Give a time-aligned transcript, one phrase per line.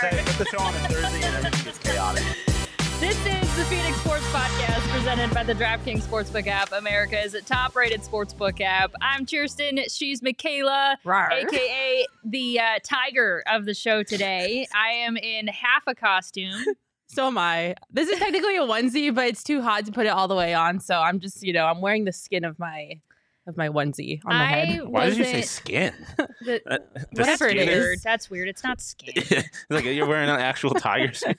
[0.00, 0.28] Show on a spooky start.
[0.28, 0.32] Thursday.
[0.32, 2.24] Put the show on a Thursday and everything gets chaotic.
[3.00, 8.60] This is the Phoenix Sports Podcast presented by the DraftKings Sportsbook app, America's top-rated sportsbook
[8.60, 8.92] app.
[9.00, 9.92] I'm Chierstin.
[9.92, 11.32] She's Makayla, Rawr.
[11.32, 14.68] aka the uh, tiger of the show today.
[14.74, 16.64] I am in half a costume.
[17.10, 17.74] So am I.
[17.90, 20.52] This is technically a onesie, but it's too hot to put it all the way
[20.52, 20.78] on.
[20.78, 23.00] So I'm just, you know, I'm wearing the skin of my
[23.48, 24.84] of my onesie on my I head.
[24.84, 25.92] Why did you say skin?
[26.42, 27.74] the- Uh, the Whatever it skin is.
[27.76, 27.98] weird.
[28.04, 28.48] That's weird.
[28.48, 29.12] It's not skin.
[29.16, 31.34] It's like you're wearing an actual tiger skin.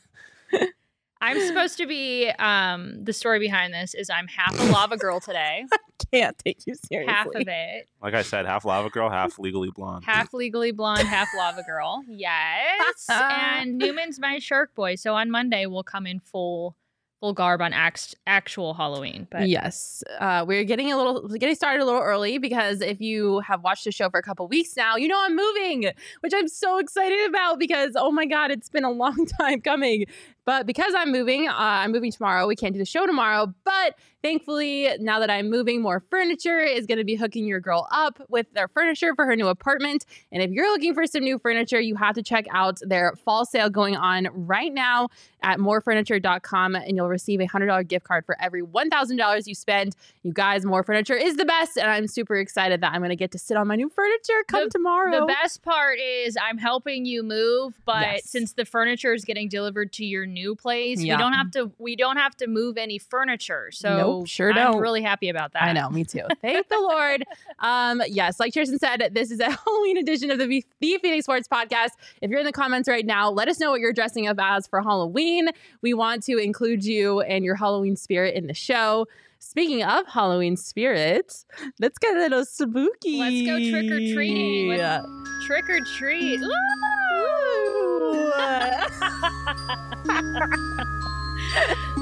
[1.21, 2.29] I'm supposed to be.
[2.39, 5.65] Um, the story behind this is I'm half a lava girl today.
[5.71, 5.77] I
[6.13, 7.13] Can't take you seriously.
[7.13, 10.05] half of it, Like I said, half lava girl, half legally blonde.
[10.05, 12.03] half legally blonde, half lava girl.
[12.07, 14.95] Yes, and Newman's my shark boy.
[14.95, 16.77] So on Monday we'll come in full,
[17.19, 19.27] full garb on act, actual Halloween.
[19.29, 23.39] But yes, uh, we're getting a little getting started a little early because if you
[23.39, 25.91] have watched the show for a couple weeks now, you know I'm moving,
[26.21, 30.05] which I'm so excited about because oh my god, it's been a long time coming.
[30.45, 32.47] But because I'm moving, uh, I'm moving tomorrow.
[32.47, 36.85] We can't do the show tomorrow, but thankfully, now that I'm moving, more furniture is
[36.85, 40.05] going to be hooking your girl up with their furniture for her new apartment.
[40.31, 43.45] And if you're looking for some new furniture, you have to check out their fall
[43.45, 45.09] sale going on right now
[45.41, 49.95] at morefurniture.com and you'll receive a $100 gift card for every $1,000 you spend.
[50.23, 51.77] You guys, More Furniture is the best.
[51.77, 54.43] And I'm super excited that I'm going to get to sit on my new furniture
[54.47, 55.19] come tomorrow.
[55.21, 58.25] The best part is I'm helping you move, but Yes.
[58.29, 61.15] since the furniture is getting delivered to your new place, Yeah.
[61.15, 63.69] we don't have to we don't have to move any furniture.
[63.71, 65.63] So Nope, sure I'm really happy about that.
[65.63, 66.21] I know, me too.
[66.41, 67.23] Thank the Lord.
[67.59, 71.25] Um, yes, like Chierstin said, this is a Halloween edition of the, V- the Phoenix
[71.25, 71.91] Sports Podcast.
[72.21, 74.67] If you're in the comments right now, let us know what you're dressing up as
[74.67, 75.49] for Halloween.
[75.81, 79.07] We want to include you and your Halloween spirit in the show.
[79.41, 81.45] Speaking of Halloween spirits,
[81.79, 83.19] let's get a little spooky.
[83.19, 84.69] Let's go trick-or-treating.
[84.77, 85.05] Let's-
[85.47, 86.41] Trick or treat.
[86.41, 86.49] Ooh.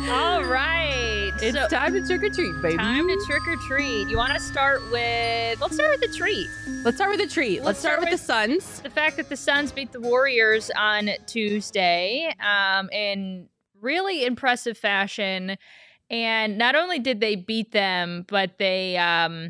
[0.10, 1.32] All right.
[1.42, 2.78] it's so time to trick or treat, baby.
[2.78, 4.08] time to trick or treat.
[4.10, 6.48] You want to start with let's start with the treat.
[6.84, 7.58] Let's start with the treat.
[7.64, 8.80] Let's, Let's start, start with, the Suns.
[8.82, 13.50] The fact that the Suns beat the Warriors on Tuesday um, in
[13.82, 15.58] really impressive fashion.
[16.10, 19.50] And not only did they beat them, but they um,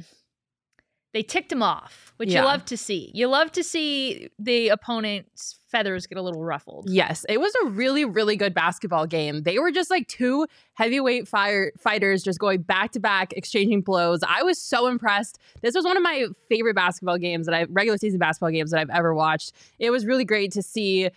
[1.14, 2.40] they ticked them off, which Yeah.
[2.42, 3.12] you love to see.
[3.14, 6.90] You love to see the opponent's feathers get a little ruffled.
[6.90, 9.44] Yes, it was a really, really good basketball game.
[9.44, 14.22] They were just like two heavyweight fire fighters just going back to back, exchanging blows.
[14.28, 15.40] I was so impressed.
[15.62, 18.80] This was one of my favorite basketball games that I regular season basketball games that
[18.80, 19.54] I've ever watched.
[19.80, 21.10] It was really great to see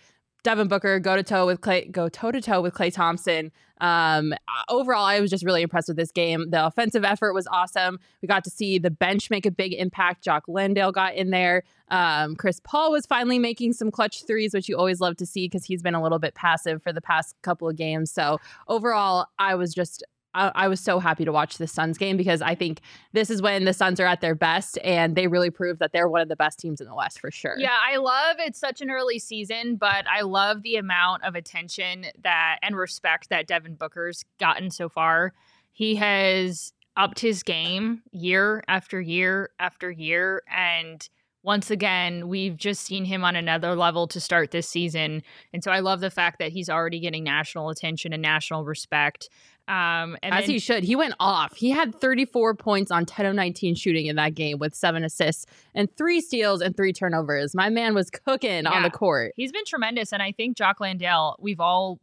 [0.43, 3.51] Devin Booker go to toe with Klay, go toe to toe with Klay Thompson.
[3.81, 4.33] Um,
[4.69, 6.51] overall, I was just really impressed with this game.
[6.51, 7.99] The offensive effort was awesome.
[8.21, 10.23] We got to see the bench make a big impact.
[10.23, 11.63] Jock Landale got in there.
[11.89, 15.45] Um, Chris Paul was finally making some clutch threes, which you always love to see
[15.45, 18.11] because he's been a little bit passive for the past couple of games.
[18.11, 18.39] So
[18.69, 22.41] overall, I was just I, I was so happy to watch the Suns game because
[22.41, 22.81] I think
[23.13, 26.07] this is when the Suns are at their best and they really prove that they're
[26.07, 27.55] one of the best teams in the West for sure.
[27.57, 32.05] Yeah, I love it's such an early season, but I love the amount of attention
[32.23, 35.33] that and respect that Devin Booker's gotten so far.
[35.71, 41.07] He has upped his game year after year after year and
[41.43, 45.23] once again, we've just seen him on another level to start this season.
[45.53, 49.27] And so I love the fact that he's already getting national attention and national respect.
[49.67, 50.83] Um, and As then, he should.
[50.83, 51.55] He went off.
[51.55, 55.45] He had 34 points on 10 of 19 shooting in that game with seven assists
[55.73, 57.55] and three steals and three turnovers.
[57.55, 59.33] My man was cooking on the court.
[59.37, 61.35] he's been tremendous, and I think Jock Landale.
[61.39, 61.99] We've all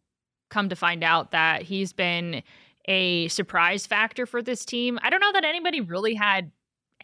[0.50, 2.43] come to find out that he's been
[2.87, 4.99] a surprise factor for this team.
[5.02, 6.50] I don't know that anybody really had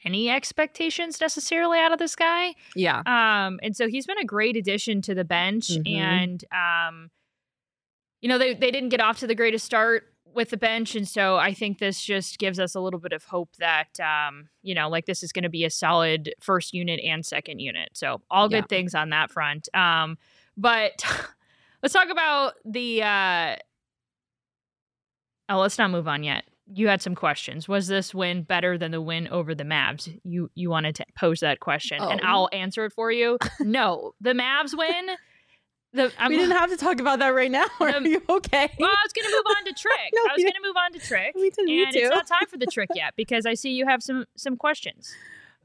[0.02, 2.54] any expectations necessarily out of this guy.
[2.74, 3.00] Yeah.
[3.04, 5.68] Um, and so he's been a great addition to the bench.
[5.68, 5.94] Mhm.
[5.94, 7.10] And um,
[8.22, 11.06] you know, they they didn't get off to the greatest start with the bench, and
[11.08, 14.74] so I think this just gives us a little bit of hope that um, you
[14.74, 17.90] know, like this is going to be a solid first unit and second unit.
[17.94, 18.76] So all good Yeah.
[18.76, 19.68] things on that front.
[19.74, 20.18] Um,
[20.56, 21.04] but
[21.82, 23.02] let's talk about the.
[23.02, 23.56] Uh,
[25.48, 26.44] oh, let's not move on yet.
[26.72, 27.68] You had some questions.
[27.68, 30.08] Was this win better than the win over the Mavs?
[30.24, 32.26] You you wanted to pose that question, and Oh.
[32.26, 33.38] I'll answer it for you.
[33.60, 35.08] no, the Mavs win.
[35.94, 37.64] The I'm, we didn't have to talk about that right now.
[37.80, 38.68] Are Um, you okay?
[38.80, 40.10] well, I was going to move on to Trick.
[40.12, 42.26] No, I was going to move on to Trick, we didn't need and it's not
[42.26, 45.14] time for the Trick yet because I see you have some some questions.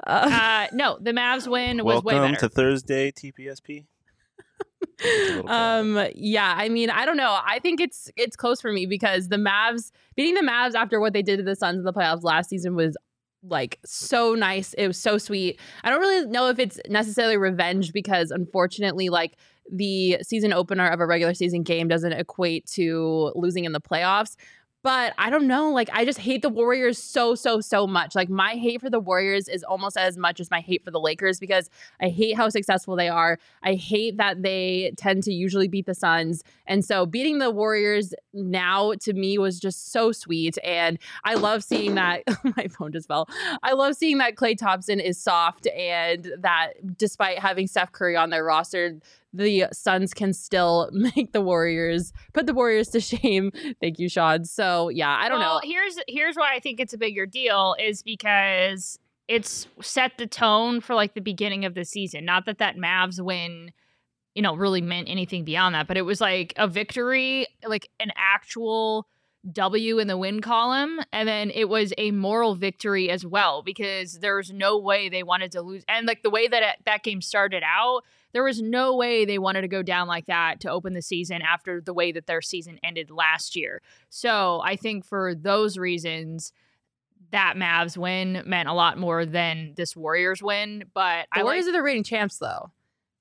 [0.08, 2.22] Uh, Uh, no, the Mavs win was way better.
[2.22, 3.86] Welcome to Thursday TPSP.
[5.48, 9.30] um yeah i mean i don't know i think it's it's close for me because
[9.30, 12.24] the mavs beating the mavs after what they did to the suns in the playoffs
[12.24, 12.98] last season was
[13.44, 17.94] like so nice it was so sweet i don't really know if it's necessarily revenge
[17.94, 19.38] because unfortunately like
[19.72, 24.36] the season opener of a regular season game doesn't equate to losing in the playoffs
[24.82, 25.72] but I don't know.
[25.72, 28.16] Like, I just hate the Warriors so, so, so much.
[28.16, 31.00] Like, my hate for the Warriors is almost as much as my hate for the
[31.00, 31.70] Lakers because
[32.02, 33.40] I hate how successful they are.
[33.62, 36.44] I hate that they tend to usually beat the Suns.
[36.66, 40.58] And so beating the Warriors now to me was just so sweet.
[40.64, 42.24] And I love seeing that
[42.56, 43.28] my phone just fell.
[43.64, 48.30] I love seeing that Klay Thompson is soft and that despite having Steph Curry on
[48.30, 49.00] their roster,
[49.34, 53.52] the Suns can still make the Warriors put the Warriors to shame.
[53.82, 54.46] Thank you, Sean.
[54.46, 55.62] So yeah, I don't well, know.
[55.64, 60.82] Here's here's why I think it's a bigger deal is because it's set the tone
[60.82, 62.26] for like the beginning of the season.
[62.26, 63.72] Not that that Mavs win,
[64.34, 68.12] you know, really meant anything beyond that, but it was like a victory, like an
[68.18, 69.08] actual
[69.52, 74.20] W in the win column, and then it was a moral victory as well because
[74.20, 75.86] there's no way they wanted to lose.
[75.88, 78.02] And like the way that it, that game started out,
[78.34, 81.42] there was no way they wanted to go down like that to open the season
[81.42, 83.82] after the way that their season ended last year.
[84.10, 86.54] So I think for those reasons,
[87.32, 90.84] that Mavs win meant a lot more than this Warriors win.
[90.94, 92.72] But The I Warriors like, are the reigning champs, though.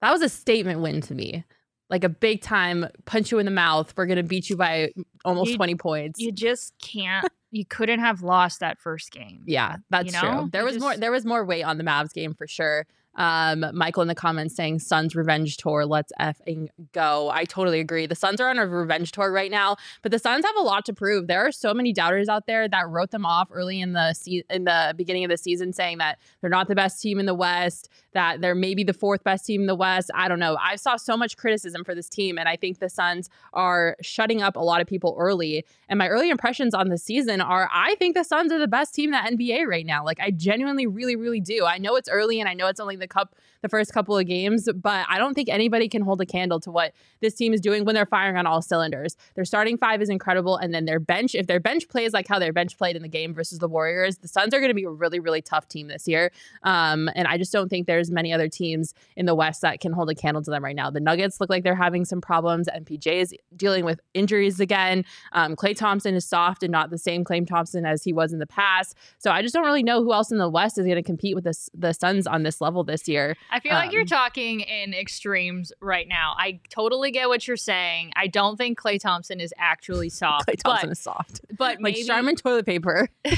[0.01, 1.45] That was a statement win to me.
[1.91, 3.95] Like a big time punch you in the mouth.
[3.97, 4.91] We're gonna beat you by
[5.25, 6.21] almost You- twenty points.
[6.21, 7.27] you just can't.
[7.51, 9.43] You couldn't have lost that first game.
[9.47, 10.21] yeah, that's know?
[10.21, 10.49] true.
[10.53, 10.97] There You was more.
[10.99, 12.87] There was more weight on the Mavs game for sure.
[13.19, 15.85] Um, Michael in the comments saying Suns revenge tour.
[15.85, 17.31] Let's effing go.
[17.31, 18.07] I totally agree.
[18.07, 20.85] The Suns are on a revenge tour right now, but the Suns have a lot
[20.87, 21.27] to prove.
[21.27, 24.45] There are so many doubters out there that wrote them off early in the se-
[24.49, 27.35] in the beginning of the season, saying that they're not the best team in the
[27.35, 30.13] West, that they're maybe the fourth best team in the West.
[30.15, 30.57] I don't know.
[30.63, 34.43] I saw so much criticism for this team, and I think the Suns are shutting
[34.43, 35.65] up a lot of people early.
[35.89, 38.95] And my early impressions on the season are I think the Suns are the best
[38.95, 40.05] team in the NBA right now.
[40.05, 41.65] Like I genuinely really really do.
[41.65, 44.27] I know it's early and I know it's only the cup the first couple of
[44.27, 47.61] games, but I don't think anybody can hold a candle to what this team is
[47.61, 49.17] doing when they're firing on all cylinders.
[49.35, 52.39] Their starting five is incredible and then their bench if their bench plays like how
[52.39, 54.85] their bench played in the game versus the Warriors, the Suns are going to be
[54.85, 56.31] a really really tough team this year.
[56.63, 59.93] Um, and I just don't think there's many other teams in the West that can
[59.93, 60.91] hold a candle to them right now.
[60.91, 62.69] The Nuggets look like they're having some problems.
[62.69, 65.05] MPJ is dealing with injuries again.
[65.33, 68.39] Um, Klay Thompson is soft and not the same Klay Thompson as he was in
[68.39, 68.97] the past.
[69.19, 71.35] So I just don't really know who else in the West is going to compete
[71.35, 73.37] with this, the Suns on this level this year.
[73.51, 76.35] I feel like you're Um, talking in extremes right now.
[76.39, 78.13] I totally get what you're saying.
[78.17, 80.49] I don't think Klay Thompson is actually soft.
[80.49, 83.09] Klay Thompson but, is soft, but like maybe, Charmin toilet paper.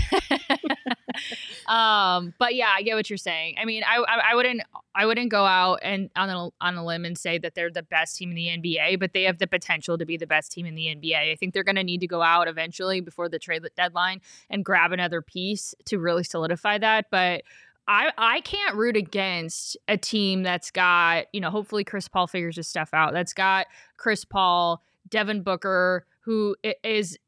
[1.66, 3.56] um, but yeah, I get what you're saying.
[3.60, 4.62] I mean, I, I I wouldn't
[4.94, 7.82] I wouldn't go out and on a on a limb and say that they're the
[7.82, 10.66] best team in the NBA, but they have the potential to be the best team
[10.66, 11.32] in the NBA.
[11.32, 14.64] I think they're going to need to go out eventually before the trade deadline and
[14.64, 17.06] grab another piece to really solidify that.
[17.10, 17.42] But
[17.90, 22.56] I I can't root against a team that's got you know hopefully Chris Paul figures
[22.56, 23.12] his stuff out.
[23.12, 23.66] That's got
[23.96, 26.54] Chris Paul, Devin Booker, who
[26.84, 27.18] is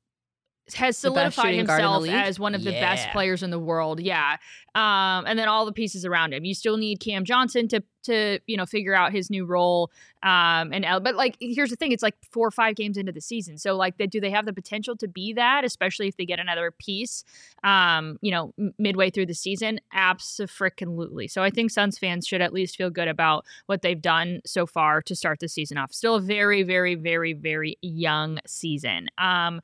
[0.75, 3.59] has solidified shooting guard in the himself as one of the best players in the
[3.59, 4.01] world.
[4.01, 4.37] Yeah.
[4.75, 6.45] Um, and then all the pieces around him.
[6.45, 9.91] You still need Cam Johnson to to you know figure out his new role.
[10.23, 13.21] Um, and but like here's the thing, it's like four or five games into the
[13.21, 16.25] season, so like they, do they have the potential to be that, especially if they
[16.25, 17.25] get another piece,
[17.65, 19.81] um, you know, midway through the season?
[19.93, 21.29] Absolutely.
[21.29, 24.67] So I think Suns fans should at least feel good about what they've done so
[24.67, 25.93] far to start the season off.
[25.93, 29.09] Still a very, very, very, very young season.
[29.19, 29.61] Um,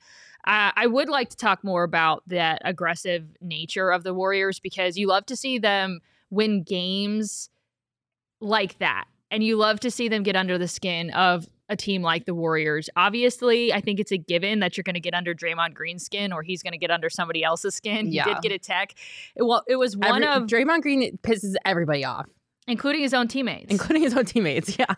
[0.47, 4.97] Uh, I would like to talk more about that aggressive nature of the Warriors because
[4.97, 7.51] you love to see them win games
[8.41, 9.05] like that.
[9.31, 12.35] And you love to see them get under the skin of a team like the
[12.35, 12.89] Warriors.
[12.97, 16.33] Obviously, I think it's a given that you're going to get under Draymond Green's skin
[16.33, 18.11] or he's going to get under somebody else's skin.
[18.11, 18.25] Yeah.
[18.25, 18.95] He did get a tech.
[19.37, 22.27] Well, it was one Every- of, Draymond Green pisses everybody off,
[22.69, 23.71] including his own teammates.
[23.71, 24.77] including his own teammates.
[24.79, 24.87] Yeah.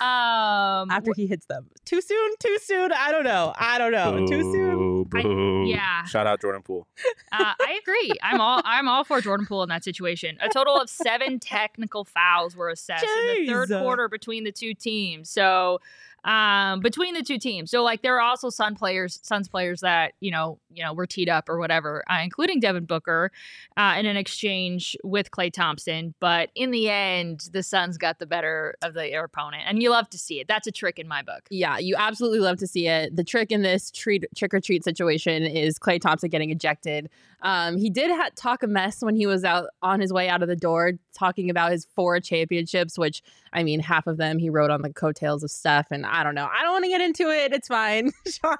[0.00, 1.66] um, After he hits them.
[1.84, 2.92] Too soon, too soon.
[2.92, 3.52] I don't know.
[3.58, 4.26] I don't know.
[4.26, 5.04] Too soon.
[5.04, 6.04] Boo, I- yeah.
[6.04, 6.86] Shout out Jordan Poole.
[7.32, 8.12] Uh, I agree.
[8.22, 10.38] I'm all I'm all for Jordan Poole in that situation.
[10.40, 14.74] A total of seven technical fouls were assessed in the third quarter between the two
[14.74, 15.30] teams.
[15.30, 15.80] So
[16.24, 20.12] um, between the two teams, so like there are also Sun players, Suns players that
[20.20, 23.30] you know you know were teed up or whatever, uh, including Devin Booker,
[23.76, 26.14] uh, in an exchange with Klay Thompson.
[26.20, 30.08] But in the end, the Suns got the better of the opponent, and you love
[30.10, 30.48] to see it.
[30.48, 31.42] That's a trick in my book.
[31.50, 33.14] Yeah, you absolutely love to see it.
[33.14, 37.10] The trick in this treat, trick or treat situation is Klay Thompson getting ejected.
[37.44, 40.42] Um, he did ha- talk a mess when he was out on his way out
[40.42, 43.22] of the door, talking about his four championships, which
[43.52, 45.88] I mean, half of them he wrote on the coattails of Steph.
[45.90, 46.48] And I don't know.
[46.52, 47.52] I don't want to get into it.
[47.52, 48.10] It's fine.
[48.26, 48.56] Sean,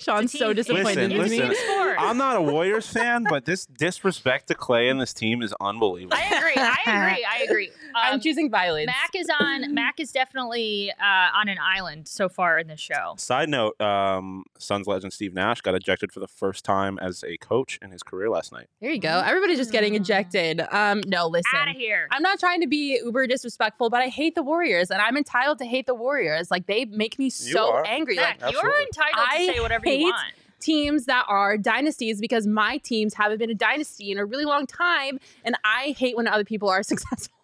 [0.00, 1.42] Sean's so disappointed Listen, in me.
[1.42, 1.54] listen.
[1.54, 1.96] sport.
[1.98, 6.16] I'm not a Warriors fan, but this disrespect to Klay and this team is unbelievable.
[6.16, 6.54] I agree.
[6.56, 7.26] I agree.
[7.28, 7.70] I agree.
[7.94, 8.86] I'm Um, choosing violence.
[8.86, 9.74] Mac is on.
[9.74, 13.14] Mac is definitely uh, on an island so far in this show.
[13.18, 17.36] Side note: um, Suns legend Steve Nash got ejected for the first time as a
[17.38, 18.66] coach in his career last night.
[18.80, 19.22] there you go.
[19.24, 20.00] Everybody's just getting Mm.
[20.00, 20.60] ejected.
[20.70, 21.50] Um, no, listen.
[21.58, 22.08] Out of here.
[22.10, 25.58] I'm not trying to be uber disrespectful, but I hate the Warriors, and I'm entitled
[25.58, 26.50] to hate the Warriors.
[26.50, 27.84] Like they make me so are.
[27.86, 28.16] angry.
[28.16, 28.82] Mac, Like you're Absolutely.
[28.86, 30.32] entitled I to say whatever hate you want.
[30.60, 34.66] teams that are dynasties because my teams haven't been a dynasty in a really long
[34.66, 37.34] time, and I hate when other people are successful.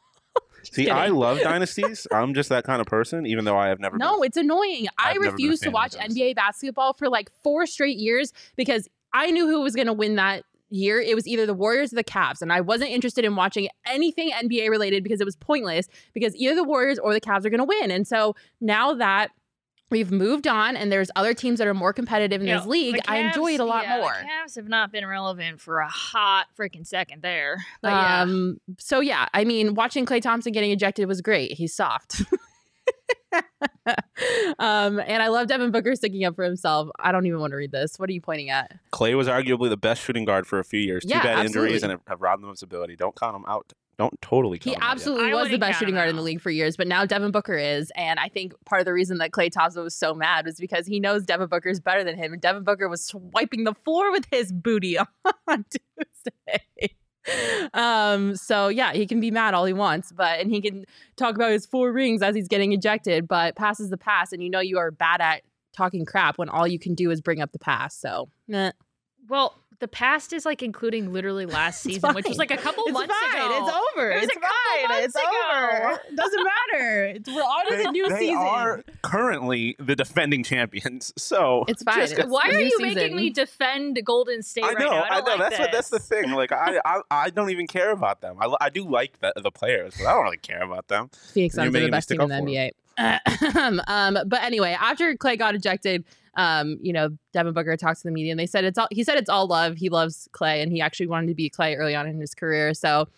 [0.72, 0.92] See, kidding.
[0.96, 2.06] I love dynasties.
[2.12, 3.96] I'm just that kind of person, even though I have never.
[3.98, 4.26] No, been.
[4.26, 4.86] it's annoying.
[4.98, 5.92] I I've a refused to watch.
[5.92, 10.16] NBA basketball for like four straight years because I knew who was going to win
[10.16, 11.00] that year.
[11.00, 14.30] It was either the Warriors or the Cavs, and I wasn't interested in watching anything
[14.30, 17.58] NBA related because it was pointless because either the Warriors or the Cavs are going
[17.58, 17.90] to win.
[17.90, 19.30] And so now that
[19.90, 22.70] we've moved on and there's other teams that are more competitive in You this know,
[22.70, 24.12] league, the I enjoy it a lot yeah, more.
[24.20, 27.58] The Cavs have not been relevant for a hot freaking second there.
[27.82, 28.22] But yeah.
[28.22, 31.52] Um, so yeah, I mean, watching Klay Thompson getting ejected was great.
[31.52, 32.22] He's soft.
[34.58, 36.88] um, and I love Devin Booker sticking up for himself.
[36.98, 37.98] I don't even want to read this.
[37.98, 38.72] What are you pointing at?
[38.92, 41.04] Klay was arguably the best shooting guard for a few years.
[41.06, 41.66] Yeah, Too bad absolutely.
[41.68, 42.96] injuries and have- have robbed him of his ability.
[42.96, 43.72] Don't count him out.
[43.98, 46.50] Don't totally count He him absolutely was the best shooting guard in the league for
[46.50, 47.90] years, but now Devin Booker is.
[47.96, 50.86] And I think part of the reason that Klay Thompson was so mad was because
[50.86, 52.34] he knows Devin Booker is better than him.
[52.34, 54.98] And Devin Booker was swiping the floor with his booty
[55.48, 56.94] on Tuesday.
[57.74, 60.84] Um, so yeah, he can be mad all he wants, but and he can
[61.16, 64.50] talk about his four rings as he's getting ejected, but passes the pass, and you
[64.50, 65.42] know you are bad at
[65.76, 67.96] talking crap when all you can do is bring up the pass.
[67.96, 68.70] So nah.
[69.28, 72.84] well, the past is like including literally last It's season, which was like a couple
[72.86, 73.40] it's months fine.
[73.42, 73.64] ago.
[73.66, 74.10] It's over.
[74.10, 75.02] It it's a fine.
[75.04, 75.24] It's ago.
[75.24, 76.00] over.
[76.08, 77.04] It doesn't matter.
[77.06, 78.36] It's, we're on to the new they season.
[78.36, 81.12] are currently the defending champions.
[81.16, 82.00] So It's fine.
[82.00, 85.02] just- It's Why are new you making me defend Golden State I right know, now?
[85.02, 85.30] I, I, don't know.
[85.44, 86.30] like that's what that's the thing.
[86.32, 88.36] Like I, I, I don't even care about them.
[88.40, 91.10] I, I do like the, the players, but I don't really care about them.
[91.32, 92.70] Phoenix You're Suns are the best team in the up for NBA.
[93.88, 96.04] um, but anyway, after Klay got ejected,
[96.36, 99.02] um, you know, Devin Booker talked to the media and they said it's all he
[99.02, 99.76] said it's all love.
[99.76, 102.74] He loves Klay and he actually wanted to be Klay early on in his career.
[102.74, 103.08] So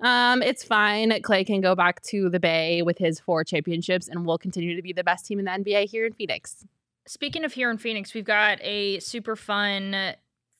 [0.00, 1.10] um, it's fine.
[1.10, 4.82] Klay can go back to the Bay with his four championships and we'll continue to
[4.82, 6.64] be the best team in the NBA here in Phoenix.
[7.06, 10.14] Speaking of here in Phoenix, we've got a super fun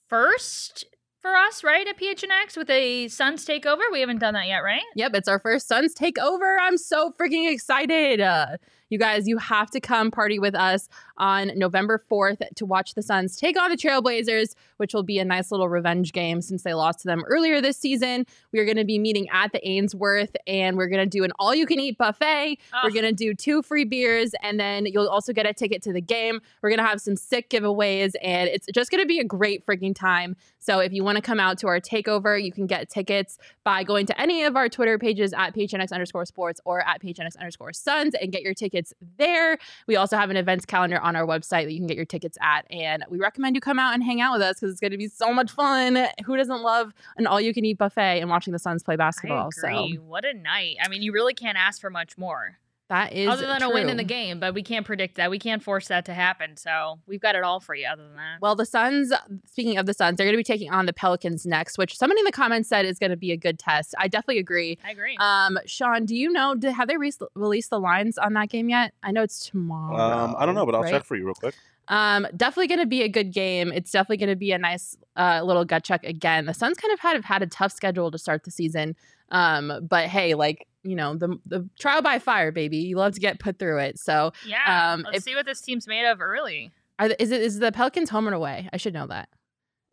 [0.09, 0.85] first
[1.21, 1.87] for us, right?
[1.87, 3.81] At PHNX with a Suns takeover.
[3.93, 4.83] We haven't done that yet, right?
[4.97, 6.57] Yep, it's our first Suns takeover.
[6.61, 8.21] I'm so freaking excited.
[8.21, 8.57] Uh,
[8.93, 13.03] you guys, you have to come party with us on November 4th to watch the
[13.03, 16.75] Suns take on the Trailblazers, which will be a nice little revenge game since they
[16.75, 18.27] lost to them earlier this season.
[18.53, 21.33] We are going to be meeting at the Ainsworth and we're going to do an
[21.39, 22.59] all you can eat buffet.
[22.85, 25.93] We're going to do two free beers and then you'll also get a ticket to
[25.93, 26.41] the game.
[26.61, 29.65] We're going to have some sick giveaways and it's just going to be a great
[29.65, 30.37] freaking time.
[30.59, 33.85] So if you want to come out to our takeover, you can get tickets by
[33.85, 37.73] going to any of our Twitter pages at PHNX underscore sports or at PHNX underscore
[37.73, 38.82] Suns and get your tickets
[39.19, 39.59] there.
[39.87, 42.39] We also have an events calendar on our website that you can get your tickets
[42.41, 42.67] at.
[42.71, 44.99] And we recommend you come out and hang out with us because it's going to
[44.99, 46.09] be so much fun.
[46.25, 49.51] Who doesn't love an all you can eat buffet and watching the Suns play basketball?
[49.53, 49.69] So
[50.07, 50.77] What a night.
[50.83, 52.59] I mean, you really can't ask for much more.
[52.93, 55.31] That is other than a win in the game, but we can't predict that.
[55.31, 56.59] We can't force that to happen.
[56.59, 58.37] So we've got it all for you other than that.
[58.43, 59.13] Well, the Suns,
[59.47, 62.21] speaking of the Suns, they're going to be taking on the Pelicans next, which somebody
[62.21, 63.95] in the comments said is going to be a good test.
[63.99, 64.79] I definitely agree.
[64.85, 65.17] I agree.
[65.19, 68.69] Um, Sean, do you know, did, have they re- released the lines on that game
[68.69, 68.93] yet?
[69.03, 69.97] I know it's tomorrow.
[69.97, 70.91] Um, I don't know, but I'll right?
[70.91, 71.55] check for you real quick.
[71.89, 73.73] Um, definitely going to be a good game.
[73.73, 76.45] It's definitely going to be a nice uh, little gut check again.
[76.45, 78.97] The Suns kind of had have had a tough schedule to start the season,
[79.31, 82.79] um, but hey, like you know the the trial by fire, baby.
[82.79, 83.99] You love to get put through it.
[83.99, 84.93] So Yeah.
[84.95, 86.71] Um, let's if- see what this team's made of early.
[86.99, 88.69] are is it is the Pelicans home and away?
[88.73, 89.29] I should know that.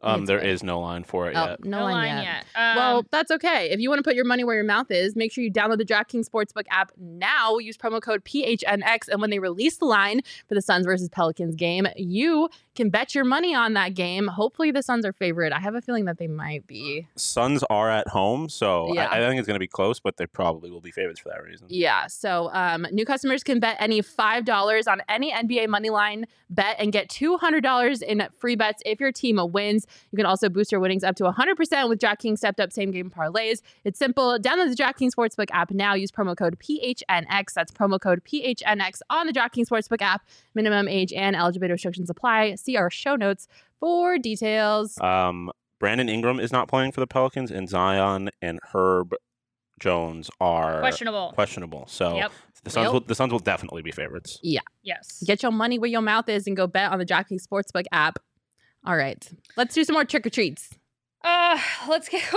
[0.02, 0.50] Um, It's there good.
[0.50, 1.66] is no line for it Oh, yet.
[1.66, 2.46] no, line, yet.
[2.56, 3.70] Um, well, that's okay.
[3.70, 5.78] If you want to put your money where your mouth is, make sure you download
[5.78, 7.58] the DraftKings Sportsbook app now.
[7.58, 9.10] Use promo code PHNX.
[9.10, 13.14] And when they release the line for the Suns versus Pelicans game, you can bet
[13.14, 14.28] your money on that game.
[14.28, 15.52] Hopefully, the Suns are favorite.
[15.52, 17.08] I have a feeling that they might be.
[17.18, 19.08] Suns are at home, so Yeah.
[19.12, 21.28] I, I think it's going to be close, but they probably will be favorites for
[21.30, 21.68] that reason.
[21.70, 22.08] Yeah.
[22.08, 26.92] So um, new customers can bet any $5 on any NBA money line bet and
[26.94, 29.86] get $200 in free bets if your team wins.
[30.12, 33.10] You can also boost your winnings up to 100% with DraftKings stepped up same game
[33.10, 33.62] parlays.
[33.84, 34.38] It's simple.
[34.40, 35.94] Download the DraftKings Sportsbook app now.
[35.94, 37.54] Use promo code PHNX.
[37.54, 40.26] That's promo code PHNX on the DraftKings Sportsbook app.
[40.56, 42.56] Minimum age and eligibility restrictions apply.
[42.56, 43.48] See our show notes
[43.80, 45.00] for details.
[45.00, 49.14] Um, Brandon Ingram is not playing for the Pelicans, and Zion and Herb
[49.80, 51.32] Jones are questionable.
[51.34, 51.86] questionable.
[51.88, 52.32] So Yep.
[52.66, 54.38] the Suns Well- will the Suns will definitely be favorites.
[54.44, 54.60] Yeah.
[54.84, 55.24] Yes.
[55.26, 58.20] Get your money where your mouth is and go bet on the DraftKings Sportsbook app.
[58.86, 59.28] All right.
[59.58, 60.70] Let's do some more trick or treats.
[61.24, 62.20] Uh, let's go.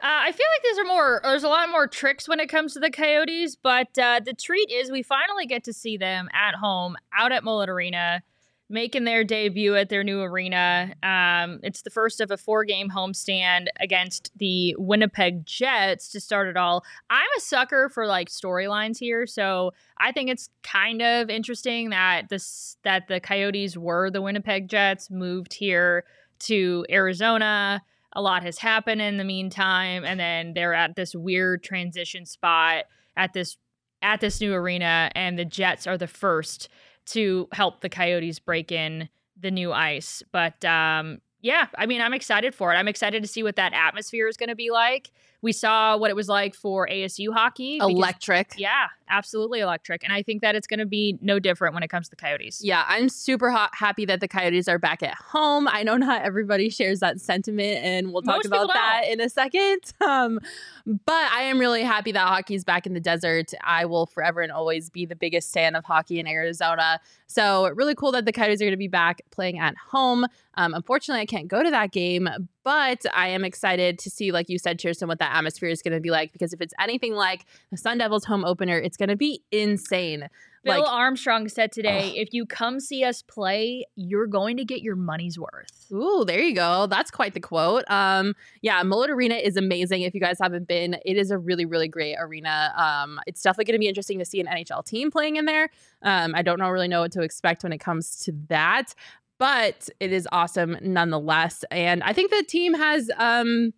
[0.00, 2.72] Uh, I feel like there's a more, there's a lot more tricks when it comes
[2.74, 6.54] to the Coyotes, but uh, the treat is we finally get to see them at
[6.54, 8.22] home, out at Mullett Arena,
[8.68, 10.94] making their debut at their new arena.
[11.02, 16.56] Um, it's the first of a four-game homestand against the Winnipeg Jets to start it
[16.56, 16.84] all.
[17.08, 22.28] I'm a sucker for like storylines here, so I think it's kind of interesting that
[22.28, 26.04] this that the Coyotes were the Winnipeg Jets, moved here
[26.40, 27.82] to Arizona.
[28.12, 32.84] A lot has happened in the meantime, and then they're at this weird transition spot
[33.16, 33.56] at this
[34.02, 36.68] at this new arena, and the Jets are the first
[37.12, 39.08] to help the Coyotes break in
[39.40, 40.22] the new ice.
[40.32, 42.76] But um, yeah, I mean, I'm excited for it.
[42.76, 45.10] I'm excited to see what that atmosphere is going to be like.
[45.40, 47.76] We saw what it was like for ASU hockey.
[47.78, 48.54] because- Electric.
[48.58, 50.02] yeah, absolutely electric.
[50.04, 52.16] And I think that it's going to be no different when it comes to the
[52.16, 52.60] Coyotes.
[52.62, 55.68] Yeah, I'm super ha- happy that the Coyotes are back at home.
[55.68, 59.28] I know not everybody shares that sentiment, and we'll talk Most about that in a
[59.28, 59.80] second.
[60.00, 60.40] Um,
[60.86, 63.52] but I am really happy that hockey's back in the desert.
[63.62, 66.98] I will forever and always be the biggest fan of hockey in Arizona.
[67.26, 70.24] So, really cool that the Coyotes are going to be back playing at home.
[70.54, 72.26] Um, unfortunately, I can't go to that game,
[72.68, 75.94] but I am excited to see, like you said, Chierstin, what that atmosphere is going
[75.94, 76.34] to be like.
[76.34, 80.28] Because if it's anything like the Sun Devils home opener, it's going to be insane.
[80.64, 84.82] Bill Like- Armstrong said today, if you come see us play, you're going to get
[84.82, 85.86] your money's worth.
[85.90, 86.86] Ooh, there you go.
[86.86, 87.84] That's quite the quote.
[87.88, 90.02] Um, yeah, Mullett Arena is amazing.
[90.02, 92.74] If you guys haven't been, it is a really, really great arena.
[92.76, 95.70] Um, it's definitely going to be interesting to see an NHL team playing in there.
[96.02, 98.94] Um, I don't know really know what to expect when it comes to that,
[99.38, 101.64] but it is awesome nonetheless.
[101.70, 103.72] And I think the team has um,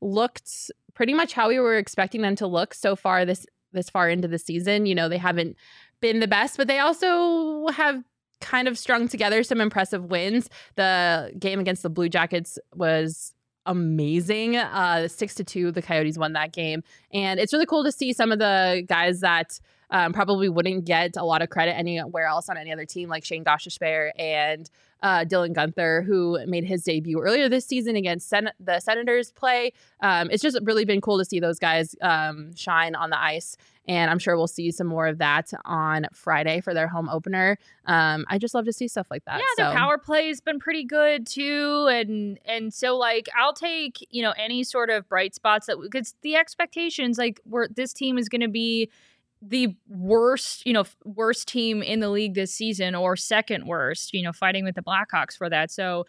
[0.00, 4.08] looked pretty much how we were expecting them to look so far this this far
[4.08, 4.86] into the season.
[4.86, 5.56] You know, they haven't
[6.00, 8.02] been the best, but they also have
[8.40, 10.48] kind of strung together some impressive wins.
[10.76, 14.56] The game against the Blue Jackets was amazing.
[14.56, 18.12] Uh, six to two, the Coyotes won that game, and it's really cool to see
[18.12, 19.58] some of the guys that
[19.90, 23.24] um, probably wouldn't get a lot of credit anywhere else on any other team, like
[23.24, 24.68] Shane Gostisbehere and
[25.02, 29.32] uh, Dylan Guenther, who made his debut earlier this season against Sen- the Senators.
[29.32, 29.72] Play.
[30.00, 33.56] Um, it's just really been cool to see those guys um, shine on the ice.
[33.88, 37.56] And I'm sure we'll see some more of that on Friday for their home opener.
[37.84, 39.38] Um, I just love to see stuff like that.
[39.38, 39.70] yeah, so.
[39.70, 44.34] the power play's been pretty good too, and and so like I'll take you know
[44.36, 48.40] any sort of bright spots that because the expectations like we're this team is going
[48.40, 48.90] to be
[49.48, 54.22] the worst you know worst team in the league this season or second worst you
[54.22, 56.04] know fighting with the Blackhawks for that so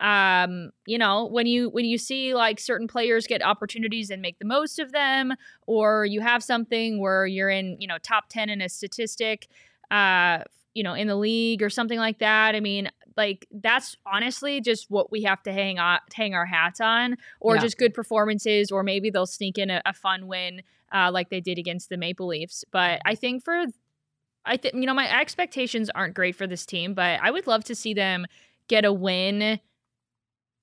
[0.00, 4.38] um you know when you when you see like certain players get opportunities and make
[4.38, 5.34] the most of them
[5.66, 9.46] or you have something where you're in you know top 10 in a statistic
[9.90, 10.38] uh
[10.72, 14.86] you know in the league or something like that i mean like that's honestly just
[14.90, 17.60] what we have to hang on hang our hats on or Yeah.
[17.60, 21.40] just good performances or maybe they'll sneak in a, a fun win uh like they
[21.40, 23.64] did against the maple leafs but i think for
[24.44, 27.64] i think you know my expectations aren't great for this team but i would love
[27.64, 28.26] to see them
[28.68, 29.60] get a win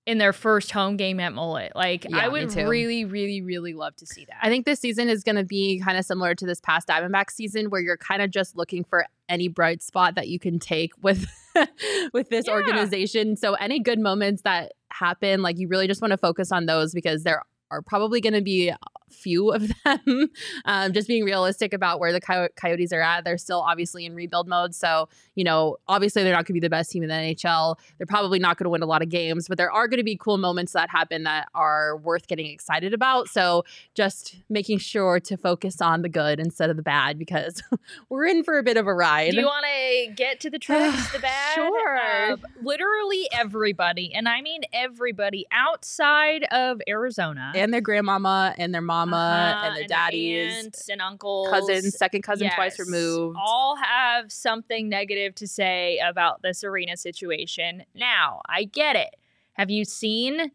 [0.08, 1.72] in their first home game at Mullett.
[1.76, 4.38] Like Yeah, I would really, really, really love to see that.
[4.42, 7.30] I think this season is going to be kind of similar to this past Diamondback
[7.30, 10.94] season, where you're kind of just looking for any bright spot that you can take
[11.02, 11.28] with
[12.14, 12.54] with this Yeah.
[12.54, 13.36] organization.
[13.36, 16.94] So any good moments that happen, like you really just want to focus on those
[16.94, 18.74] because there are probably going to be
[19.10, 20.30] few of them.
[20.66, 24.16] um, just being realistic about where the Coy- Coyotes are at, they're still obviously in
[24.16, 24.76] rebuild mode.
[24.76, 27.76] So, you know, obviously they're not going to be the best team in the NHL.
[27.98, 30.04] They're probably not going to win a lot of games, but there are going to
[30.04, 33.28] be cool moments that happen that are worth getting excited about.
[33.30, 37.62] So, just making sure to focus on the good instead of the bad because
[38.10, 39.32] we're in for a bit of a ride.
[39.32, 41.56] Do you want to get to the tracks, the bad?
[41.56, 41.98] Sure.
[41.98, 48.82] Uh, literally everybody, and I mean everybody outside of Arizona and their grandmama and their
[49.06, 53.38] mama Uh-huh, and their daddies, aunts and uncles, cousins, second cousin twice removed.
[53.40, 57.84] All have something negative to say about this arena situation.
[57.94, 59.16] Now, I get it.
[59.54, 60.52] Have you seen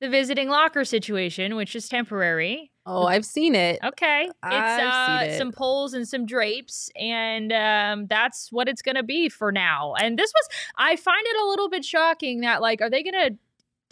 [0.00, 2.70] the visiting locker situation, which is temporary?
[2.86, 3.78] oh, I've seen it.
[3.82, 4.24] Okay.
[4.24, 5.38] It's uh, it.
[5.38, 9.94] some poles and some drapes, and um, that's what it's going to be for now.
[9.94, 13.14] And this was, I find it a little bit shocking that, like, are they going
[13.14, 13.38] to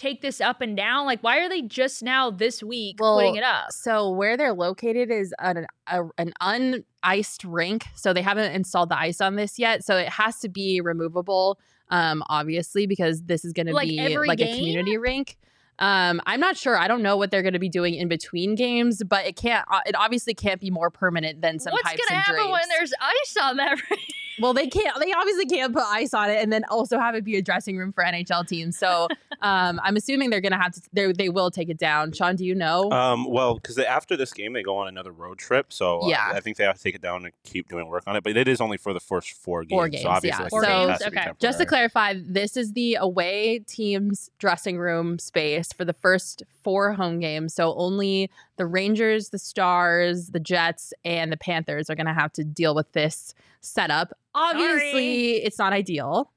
[0.02, 1.06] take this up and down?
[1.06, 3.70] Like, why are they just now this week Well, putting it up?
[3.72, 7.86] So where they're located is an a, an uniced rink.
[7.94, 9.84] So they haven't installed the ice on this yet.
[9.84, 11.58] So it has to be removable,
[11.90, 15.38] um, obviously, because this is going to Like be like a community rink.
[15.78, 16.76] Um, I'm not sure.
[16.78, 19.66] I don't know what they're going to be doing in between games, but it can't.
[19.70, 22.52] uh, It obviously can't be more permanent than some What's pipes gonna happen drapes.
[22.52, 23.70] when there's ice on that?
[23.90, 24.02] rink?
[24.40, 24.98] Well, they can't.
[25.00, 27.76] They obviously can't put ice on it and then also have it be a dressing
[27.76, 28.78] room for NHL teams.
[28.78, 29.08] So
[29.42, 30.82] um, I'm assuming they're going to have to.
[30.92, 32.12] They they will take it down.
[32.12, 32.90] Sean, do you know?
[32.90, 36.30] Um, well, because after this game they go on another road trip, so uh, Yeah.
[36.32, 38.22] I think they have to take it down and keep doing work on it.
[38.24, 39.76] But it is only for the first four games.
[39.76, 40.42] Four so games, obviously, yeah.
[40.42, 41.30] like, Four it has games, to okay.
[41.38, 46.92] Just to clarify, this is the away team's dressing room space for the first four
[46.92, 47.54] home games.
[47.54, 52.32] So only the Rangers, the Stars, the Jets, and the Panthers are going to have
[52.34, 54.12] to deal with this setup.
[54.34, 56.30] Obviously, it's not ideal.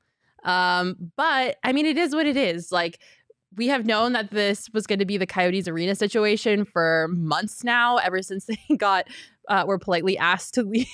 [0.44, 2.72] Um, but I mean, it is what it is.
[2.72, 3.00] Like,
[3.56, 7.64] we have known that this was going to be the Coyotes arena situation for months
[7.64, 9.08] now, ever since they got
[9.48, 10.88] uh, were politely asked to leave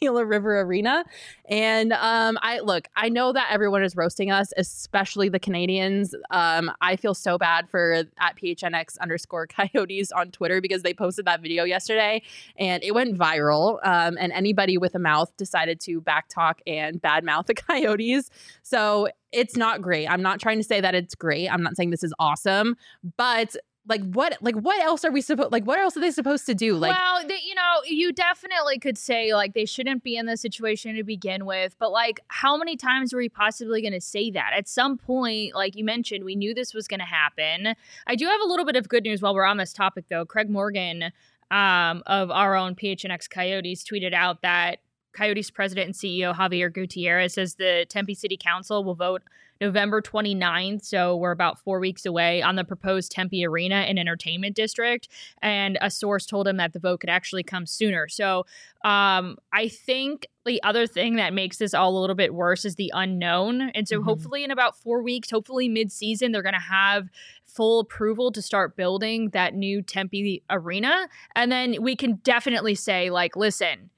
[0.00, 1.04] Gila River Arena.
[1.48, 6.14] And um, I look, I know that everyone is roasting us, especially the Canadians.
[6.30, 11.24] Um, I feel so bad for at PHNX underscore Coyotes on Twitter because they posted
[11.26, 12.22] that video yesterday
[12.56, 13.78] and it went viral.
[13.84, 18.30] Um, and anybody with a mouth decided to backtalk and badmouth the Coyotes.
[18.62, 20.06] So it's not great.
[20.06, 21.48] I'm not trying to say that it's great.
[21.48, 22.76] I'm not saying this is awesome,
[23.16, 23.56] but
[23.88, 26.54] like what like what else are we supposed like what else are they supposed to
[26.54, 26.76] do?
[26.76, 30.94] Like well, you know, you definitely could say like they shouldn't be in this situation
[30.96, 34.52] to begin with, but like how many times are we possibly going to say that?
[34.54, 37.74] At some point, like you mentioned, we knew this was going to happen.
[38.06, 40.26] I do have a little bit of good news while we're on this topic, though.
[40.26, 41.04] Craig Morgan
[41.50, 44.80] um, of our own PHNX Coyotes tweeted out that
[45.14, 49.22] Coyotes president and CEO Javier Gutierrez says the Tempe City Council will vote
[49.60, 50.84] November 29th.
[50.84, 55.08] So we're about four weeks away on the proposed Tempe Arena and Entertainment District.
[55.42, 58.08] And a source told him that the vote could actually come sooner.
[58.08, 58.46] So
[58.84, 62.76] um, I think the other thing that makes this all a little bit worse is
[62.76, 63.70] the unknown.
[63.74, 64.04] And so Mhm.
[64.04, 67.08] hopefully in about four weeks, hopefully mid season, they're going to have
[67.44, 71.08] full approval to start building that new Tempe Arena.
[71.34, 73.90] And then we can definitely say, like, listen,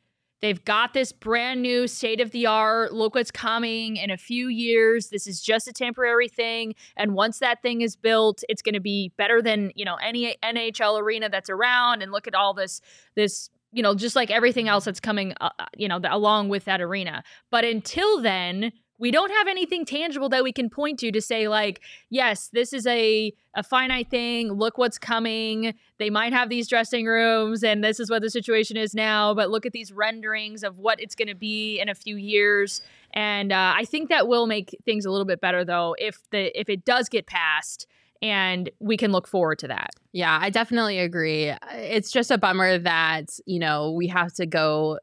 [0.42, 2.94] They've got this brand new state of the art.
[2.94, 5.08] Look what's coming in a few years.
[5.08, 6.74] This is just a temporary thing.
[6.96, 10.36] And once that thing is built, it's going to be better than, you know, any
[10.42, 12.02] NHL arena that's around.
[12.02, 12.80] And look at all this,
[13.16, 16.80] this, you know, just like everything else that's coming, uh, you know, along with that
[16.80, 17.22] arena.
[17.50, 21.48] But until then, we don't have anything tangible that we can point to to say
[21.48, 24.52] like yes this is a a finite thing.
[24.52, 25.74] Look what's coming.
[25.98, 29.50] They might have these dressing rooms and this is what the situation is now but
[29.50, 32.80] look at these renderings of what it's going to be in a few years.
[33.12, 36.58] And uh, i think that will make things a little bit better though if the
[36.58, 37.86] if it does get passed
[38.22, 39.90] and we can look forward to that.
[40.12, 41.54] Yeah, I definitely agree.
[41.72, 44.98] It's just a bummer that, you know, we have to go uh,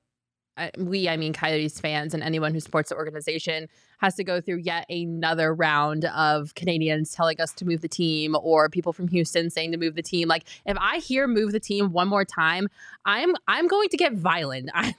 [0.78, 3.67] we, I mean, Coyotes fans and anyone who supports the organization
[4.00, 8.36] has to go through yet another round of Canadians telling us to move the team
[8.41, 10.28] or people from Houston saying to move the team.
[10.28, 12.67] Like, if I hear move the team one more time,
[13.06, 14.70] I'm I'm going to get violent.
[14.74, 14.93] I'm,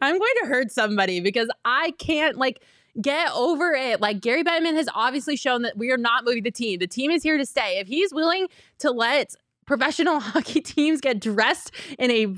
[0.00, 2.62] I'm going to hurt somebody because I can't like
[3.00, 4.00] get over it.
[4.00, 6.78] Like Gary Bettman has obviously shown that we are not moving the team.
[6.78, 7.78] The team is here to stay.
[7.78, 9.34] If he's willing to let
[9.66, 12.34] professional hockey teams get dressed in a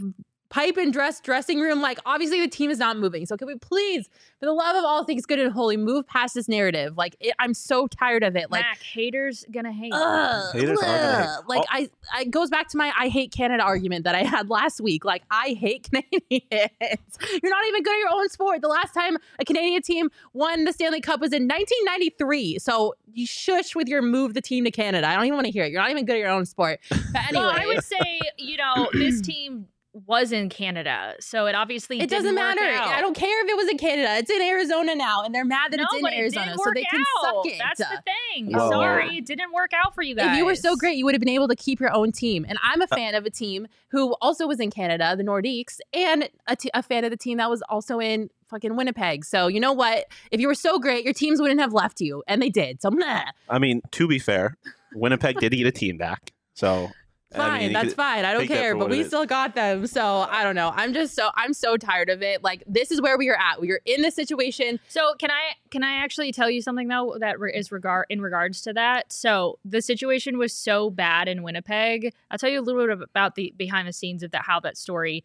[0.56, 1.80] pipe and dress dressing room.
[1.82, 3.26] Like, obviously, the team is not moving.
[3.26, 4.08] So, can we please,
[4.40, 6.96] for the love of all things good and holy, move past this narrative?
[6.96, 8.50] Like, it, I'm so tired of it.
[8.50, 9.92] Like, Mac, haters gonna hate.
[9.94, 11.28] Ugh, Haters are gonna hate.
[11.28, 11.42] Oh.
[11.46, 11.64] Like Oh.
[11.70, 14.80] I, I it goes back to my I hate Canada argument that I had last
[14.80, 15.04] week.
[15.04, 16.40] Like I hate Canadians.
[16.50, 18.60] You're not even good at your own sport.
[18.62, 22.58] The last time a Canadian team won the Stanley Cup was in 1993.
[22.58, 25.08] So you shush with your move the team to Canada.
[25.08, 25.72] I don't even want to hear it.
[25.72, 26.80] You're not even good at your own sport.
[26.88, 29.66] But anyway, Well, I would say, you know, this team
[30.06, 32.76] was in Canada, so it obviously it doesn't didn't work matter.
[32.78, 32.88] out.
[32.88, 34.16] I don't care if it was in Canada.
[34.18, 36.84] It's in Arizona now, and they're mad that no, it's in it Arizona, so they
[36.84, 37.24] can out.
[37.24, 37.58] suck it.
[37.58, 38.02] That's the
[38.34, 38.52] thing.
[38.52, 40.32] Well- Sorry, it didn't work out for you guys.
[40.32, 42.44] If you were so great, you would have been able to keep your own team.
[42.48, 45.78] And I'm a uh fan of a team who also was in Canada, the Nordiques,
[45.94, 49.24] and a, t- a fan of the team that was also in fucking Winnipeg.
[49.24, 50.04] So you know what?
[50.30, 52.82] If you were so great, your teams wouldn't have left you, and they did.
[52.82, 53.24] So meh.
[53.48, 54.56] I mean, to be fair,
[54.94, 56.32] Winnipeg did get a team back.
[56.54, 56.88] So
[57.36, 58.24] I fine, mean, that's fine.
[58.24, 59.08] I don't care, but we is.
[59.08, 59.86] still got them.
[59.86, 60.72] So I don't know.
[60.74, 62.42] I'm just so I'm so tired of it.
[62.42, 63.60] Like this is where we are at.
[63.60, 64.80] We are in this situation.
[64.88, 68.62] So can I can I actually tell you something though that is regard in regards
[68.62, 69.12] to that?
[69.12, 72.12] So the situation was so bad in Winnipeg.
[72.30, 74.76] I'll tell you a little bit about the behind the scenes of that how that
[74.76, 75.24] story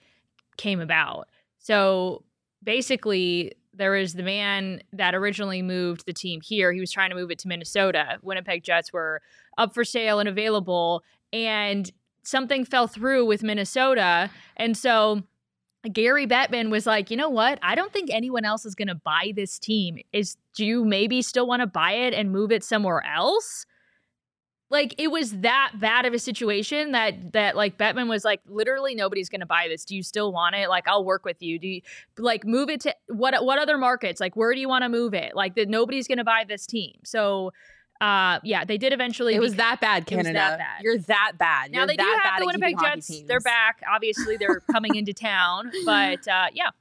[0.57, 1.27] came about.
[1.59, 2.23] So
[2.63, 6.71] basically there was the man that originally moved the team here.
[6.71, 8.19] He was trying to move it to Minnesota.
[8.21, 9.21] Winnipeg Jets were
[9.57, 11.89] up for sale and available and
[12.23, 14.29] something fell through with Minnesota.
[14.57, 15.23] And so
[15.91, 17.57] Gary Bettman was like, you know what?
[17.63, 19.97] I don't think anyone else is going to buy this team.
[20.13, 23.65] Is do you maybe still want to buy it and move it somewhere else?
[24.69, 28.95] Like it was that bad of a situation that that like Bettman was like, literally
[28.95, 29.83] nobody's going to buy this.
[29.83, 30.69] Do you still want it?
[30.69, 31.59] Like I'll work with you.
[31.59, 31.81] Do you
[32.17, 34.21] like move it to what what other markets?
[34.21, 35.35] Like where do you want to move it?
[35.35, 36.99] Like that nobody's going to buy this team.
[37.03, 37.51] So
[38.01, 39.35] uh yeah, they did eventually.
[39.35, 40.33] It was that bad, Canada.
[40.33, 40.81] that bad.
[40.83, 41.71] You're that bad.
[41.71, 43.21] now You're they do have the Winnipeg Jets.
[43.27, 43.81] They're back.
[43.89, 46.71] Obviously, they're coming into town, but uh, yeah,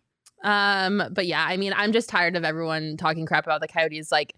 [0.42, 4.10] Um, but yeah, I mean, I'm just tired of everyone talking crap about the Coyotes.
[4.10, 4.34] Like,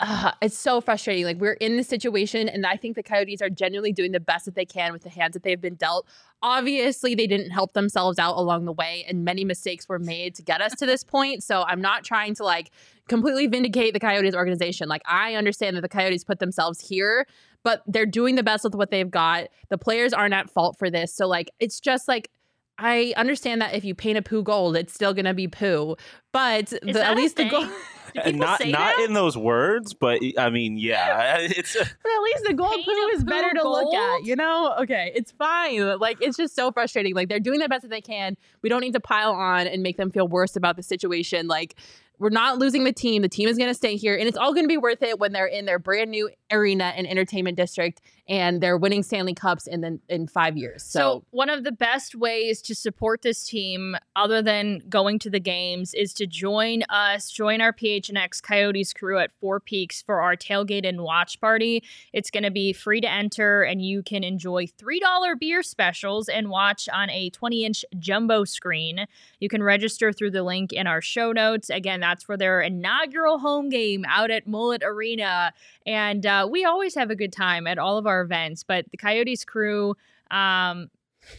[0.00, 1.24] uh, it's so frustrating.
[1.24, 4.44] Like, we're in this situation, and I think the Coyotes are genuinely doing the best
[4.44, 6.06] that they can with the hands that they've been dealt.
[6.42, 10.42] Obviously, they didn't help themselves out along the way, and many mistakes were made to
[10.42, 11.42] get us to this point.
[11.42, 12.70] So, I'm not trying to like
[13.08, 14.88] completely vindicate the Coyotes organization.
[14.88, 17.26] Like, I understand that the Coyotes put themselves here,
[17.64, 19.48] but they're doing the best with what they've got.
[19.68, 21.12] The players aren't at fault for this.
[21.12, 22.30] So, like, it's just like,
[22.78, 25.96] I understand that if you paint a poo gold, it's still gonna be poo.
[26.32, 27.68] But the, at least the gold,
[28.14, 29.04] And not say not that?
[29.06, 32.92] in those words, but I mean, yeah, it's but at least the gold Paint poo
[32.92, 34.24] a is better poo to look at.
[34.24, 34.74] You know?
[34.80, 35.98] Okay, it's fine.
[35.98, 37.14] Like it's just so frustrating.
[37.14, 38.36] Like they're doing the best that they can.
[38.62, 41.48] We don't need to pile on and make them feel worse about the situation.
[41.48, 41.74] Like
[42.18, 43.22] we're not losing the team.
[43.22, 45.18] The team is going to stay here, and it's all going to be worth it
[45.18, 49.66] when they're in their brand new arena and entertainment district, and they're winning Stanley Cups
[49.66, 50.82] in the, in five years.
[50.82, 55.30] So, So, one of the best ways to support this team, other than going to
[55.30, 60.20] the games, is to join us, join our PHNX Coyotes crew at Four Peaks for
[60.20, 61.82] our tailgate and watch party.
[62.12, 66.50] It's going to be free to enter, and you can enjoy $3 beer specials and
[66.50, 69.06] watch on a 20 inch jumbo screen.
[69.40, 71.70] You can register through the link in our show notes.
[71.70, 75.52] Again, that's for their inaugural home game out at Mullett Arena.
[75.86, 78.96] And uh, we always have a good time at all of our events, but the
[78.96, 79.94] Coyotes crew,
[80.30, 80.90] um,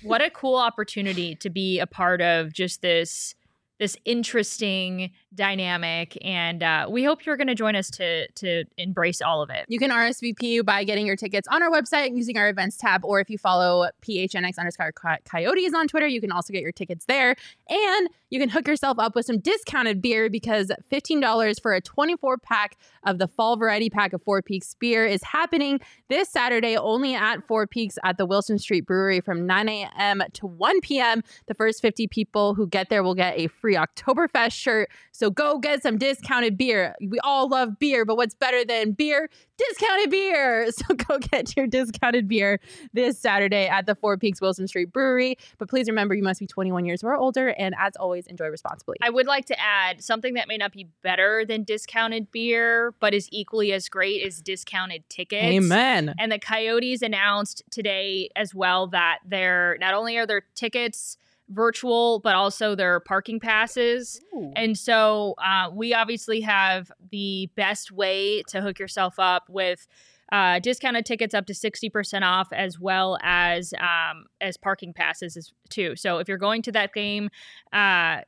[0.03, 3.35] what a cool opportunity to be a part of just this
[3.79, 9.21] this interesting dynamic and uh, we hope you're going to join us to to embrace
[9.21, 12.49] all of it You can RSVP by getting your tickets on our website using our
[12.49, 14.91] events tab, or if you follow PHNX underscore
[15.25, 17.35] coyotes on Twitter, you can also get your tickets there.
[17.69, 22.37] And you can hook yourself up with some discounted beer because $15 for a 24
[22.37, 27.15] pack of the fall variety pack of Four Peaks beer is happening this Saturday only
[27.15, 30.21] at Four Peaks at the Wilson Street Brewery from 9 a.m.
[30.33, 31.23] to 1 p.m.
[31.47, 34.89] The first 50 people who get there will get a free Oktoberfest shirt.
[35.19, 36.95] So go get some discounted beer.
[37.05, 39.29] We all love beer, but what's better than beer?
[39.57, 40.69] Discounted beer.
[40.79, 42.59] So go get your discounted beer
[42.93, 45.37] this Saturday at the Four Peaks Wilson Street Brewery.
[45.57, 47.49] But please remember, you must be 21 years or older.
[47.49, 48.95] And as always, enjoy responsibly.
[49.01, 53.13] i would like to add something that may not be better than discounted beer but
[53.13, 56.15] is equally as great is discounted tickets Amen.
[56.17, 61.17] And the Coyotes announced today as well that they're not only are their tickets
[61.49, 64.21] virtual, but also their parking passes.
[64.55, 69.87] And so uh, we obviously have the best way to hook yourself up with
[70.31, 75.51] uh, discounted tickets up to 60% off as well as um, as parking passes as,
[75.69, 75.95] too.
[75.95, 77.29] So if you're going to that game,
[77.73, 78.21] uh,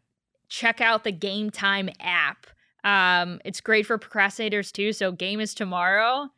[0.50, 2.48] check out the Game Time app.
[2.84, 4.94] Um, it's great for procrastinators too.
[4.94, 6.30] So game is tomorrow.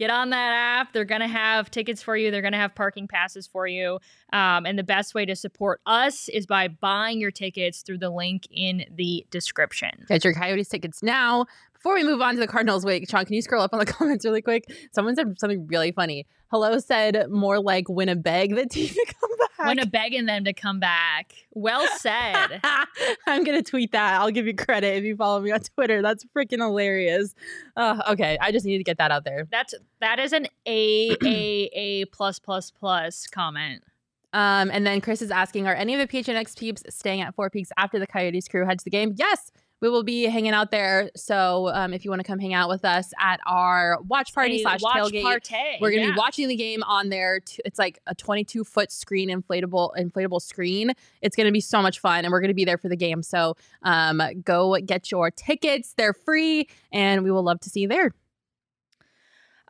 [0.00, 0.94] Get on that app.
[0.94, 4.00] They're going to have tickets for you, they're going to have parking passes for you.
[4.32, 8.10] Um, and the best way to support us is by buying your tickets through the
[8.10, 10.06] link in the description.
[10.08, 11.44] Get your Coyotes tickets now.
[11.80, 13.86] Before we move on to the Cardinals, wait, Sean, can you scroll up on the
[13.90, 14.64] comments really quick?
[14.92, 16.26] Someone said something really funny.
[16.50, 19.78] Hello said more like Winnipeg that team to come back.
[19.78, 21.32] Winnipegging them to come back.
[21.54, 22.60] Well said.
[23.26, 24.20] I'm gonna tweet that.
[24.20, 26.02] I'll give you credit if you follow me on Twitter.
[26.02, 27.34] That's freaking hilarious.
[27.76, 29.48] Uh, okay, I just need to get that out there.
[29.50, 33.82] That's that is an A A A plus plus plus comment.
[34.34, 37.48] Um, and then Chris is asking, are any of the PHNX peeps staying at Four
[37.50, 39.14] Peaks after the Coyotes crew heads the game?
[39.16, 41.10] Yes, we will be hanging out there.
[41.16, 44.62] So um, if you want to come hang out with us at our watch party
[44.62, 46.12] slash tailgate, partay, we're gonna yeah.
[46.12, 47.40] be watching the game on there.
[47.40, 50.92] T- It's like a 22 foot screen, inflatable, inflatable screen.
[51.22, 53.22] It's gonna be so much fun, and we're gonna be there for the game.
[53.22, 57.88] So um, go get your tickets; they're free, and we will love to see you
[57.88, 58.12] there.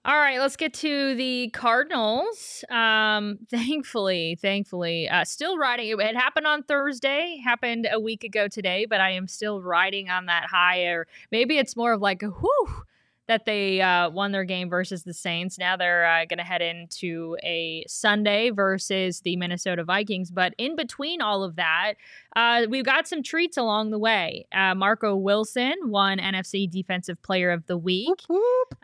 [0.03, 2.65] All right, let's get to the Cardinals.
[2.71, 5.91] Um, thankfully, thankfully, uh, still riding.
[5.91, 10.09] It had happened on Thursday, happened a week ago today, but I am still riding
[10.09, 10.85] on that high.
[10.85, 12.85] Or maybe it's more of like a whew
[13.31, 15.57] that they uh, won their game versus the Saints.
[15.57, 20.33] Now they're uh, going to head into a Sunday versus the Minnesota Vikings.
[20.33, 21.95] But in between all of that,
[22.35, 24.49] uh, we've got some treats along the way.
[24.53, 28.09] Uh, Marco Wilson won NFC Defensive Player of the Week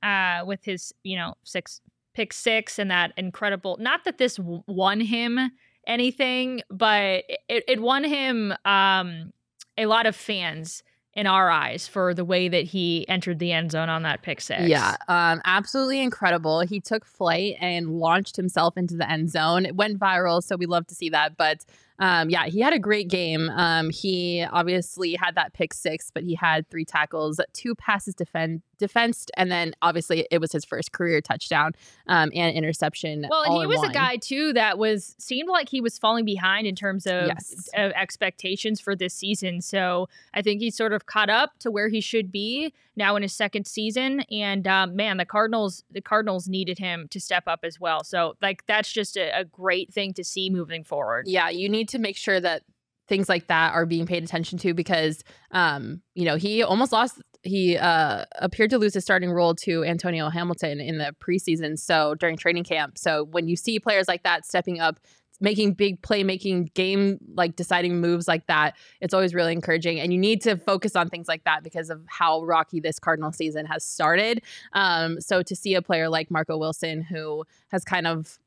[0.04, 1.80] uh, with his, you know, six
[2.14, 3.76] pick six and that incredible.
[3.80, 5.50] Not that this won him
[5.88, 9.32] anything, but it, it won him um,
[9.76, 10.84] a lot of fans
[11.16, 14.38] in our eyes for the way that he entered the end zone on that pick
[14.38, 14.68] six.
[14.68, 16.60] Yeah, um, absolutely incredible.
[16.60, 19.64] He took flight and launched himself into the end zone.
[19.64, 21.38] It went viral, so we love to see that.
[21.38, 21.64] But
[21.98, 23.48] um, yeah, he had a great game.
[23.48, 28.60] Um, he obviously had that pick six, but he had three tackles, two passes defend
[28.78, 31.72] defensed, and then obviously it was his first career touchdown
[32.06, 33.26] um, and interception.
[33.30, 33.90] Well, and he was one.
[33.90, 37.68] a guy too that was seemed like he was falling behind in terms of, Yes.
[37.74, 39.60] of expectations for this season.
[39.60, 43.22] So I think he's sort of caught up to where he should be now in
[43.22, 44.20] his second season.
[44.30, 48.04] And um, man, the Cardinals the Cardinals needed him to step up as well.
[48.04, 51.26] So like that's just a, a great thing to see moving forward.
[51.28, 52.62] Yeah, you need to make sure that
[53.08, 57.22] things like that are being paid attention to because um you know he almost lost
[57.46, 62.14] he uh appeared to lose his starting role to Antonio Hamilton in the preseason so
[62.14, 62.98] during training camp.
[62.98, 65.00] So when you see players like that stepping up
[65.38, 70.18] making big playmaking game like deciding moves like that it's always really encouraging and you
[70.18, 73.84] need to focus on things like that because of how rocky this cardinal season has
[73.84, 74.42] started.
[74.72, 78.38] Um so to see a player like Marco Wilson who has kind of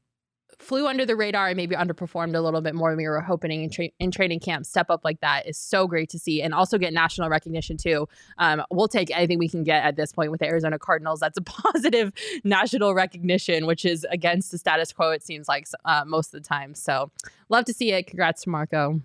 [0.60, 3.64] flew under the radar and maybe underperformed a little bit more than we were hoping
[3.64, 4.66] in, tra- in training camp.
[4.66, 8.08] Step up like that is so great to see and also get national recognition too.
[8.38, 11.22] Um, we'll take anything we can get at this point with the arizona cardinals.
[11.22, 12.12] That's a positive
[12.44, 16.48] national recognition which is against the status quo it seems like uh, most of the
[16.48, 16.76] time.
[16.76, 17.12] So
[17.48, 18.08] love to see it.
[18.08, 19.02] Congrats to marco.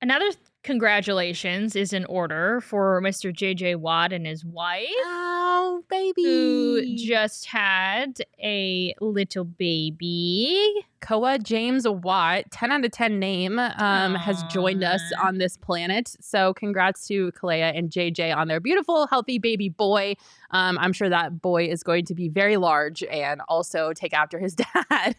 [0.00, 3.34] Another th- congratulations is in order for Mr.
[3.34, 4.86] JJ Watt and his wife.
[5.04, 10.72] oh baby Who just had a little baby.
[11.02, 16.14] Koa James Watt, 10 out of 10 name, um, has joined us on this planet.
[16.20, 20.14] So congrats to Kealia and JJ on their beautiful, healthy baby boy.
[20.52, 24.38] Um, I'm sure that boy is going to be very large and also take after
[24.38, 24.54] his
[24.90, 25.16] dad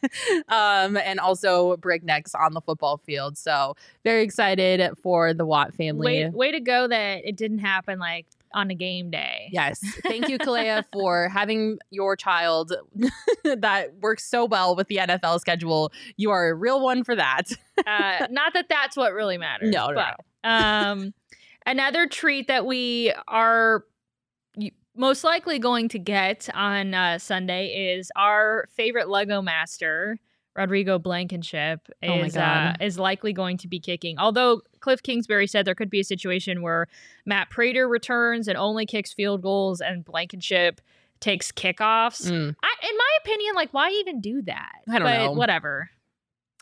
[0.48, 3.38] um, and also break necks on the football field.
[3.38, 6.24] So very excited for the Watt family.
[6.24, 9.50] Way, way to go that it didn't happen like on a game day.
[9.52, 9.80] Yes.
[10.04, 12.74] Thank you, Kealia, for having your child
[13.44, 15.92] that works so well with the NFL schedule.
[16.18, 17.44] You are a real one for that.
[17.88, 19.74] Uh, not that that's what really matters.
[19.74, 21.12] No, no, but, um,
[21.66, 23.84] another treat that we are
[24.96, 30.20] most likely going to get on uh, Sunday is our favorite Lego master.
[30.56, 34.18] Rodrigo Blankenship Oh is uh, is likely going to be kicking.
[34.20, 36.88] Although Cliff Kingsbury said there could be a situation where
[37.26, 40.82] Matt Prater returns and only kicks field goals, and Blankenship
[41.20, 42.30] takes kickoffs.
[42.30, 42.56] Mm.
[42.62, 44.74] I, in my opinion, like why even do that?
[44.88, 45.32] I don't but know.
[45.32, 45.90] Whatever.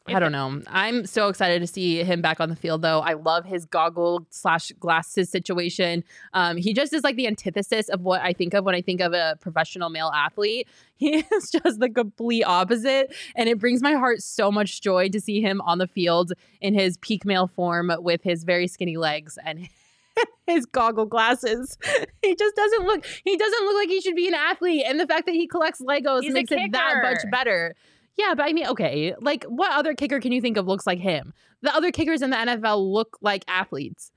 [0.07, 0.61] I don't know.
[0.67, 3.01] I'm so excited to see him back on the field, though.
[3.01, 6.03] I love his goggle slash glasses situation.
[6.33, 8.99] Um, he just is like the antithesis of what I think of when I think
[8.99, 10.67] of a professional male athlete.
[11.01, 15.19] He is just the complete opposite, and it brings my heart so much joy to
[15.19, 19.37] see him on the field in his peak male form with his very skinny legs
[19.43, 19.67] and.
[20.47, 21.77] His goggle glasses.
[22.21, 23.05] He just doesn't look.
[23.23, 25.81] He doesn't look like he should be an athlete, and the fact that he collects
[25.81, 27.73] Legos He's makes it that much better.
[28.17, 30.99] Yeah, but I mean, okay, like what other kicker can you think of looks like
[30.99, 31.33] him?
[31.61, 34.11] The other kickers in the NFL look like athletes.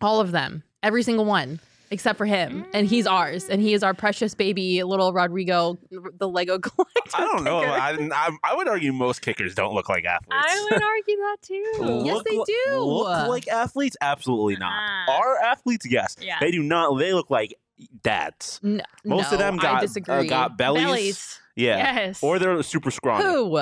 [0.00, 1.60] All of them, every single one.
[1.90, 5.78] except for him, and he's ours, and he is our precious baby little Rodrigo,
[6.18, 7.00] the Lego collector.
[7.14, 7.58] I don't know.
[7.60, 10.28] I, I, I would argue most kickers don't look like athletes.
[10.30, 12.02] I would argue that too.
[12.04, 12.78] Yes, Look they do.
[12.78, 13.96] Look like athletes?
[14.00, 14.72] Absolutely not.
[15.08, 15.16] Uh-uh.
[15.16, 15.86] Are athletes?
[15.90, 16.14] Yes.
[16.20, 16.36] Yeah.
[16.40, 16.96] They do not.
[16.98, 17.54] They look like
[18.02, 18.60] dads.
[18.62, 20.84] N- Most of no, them I got uh, got bellies.
[20.84, 21.40] Bellies.
[21.58, 21.76] Yeah.
[21.78, 22.22] Yes.
[22.22, 23.24] Or they're super scrawny.
[23.24, 23.58] Who?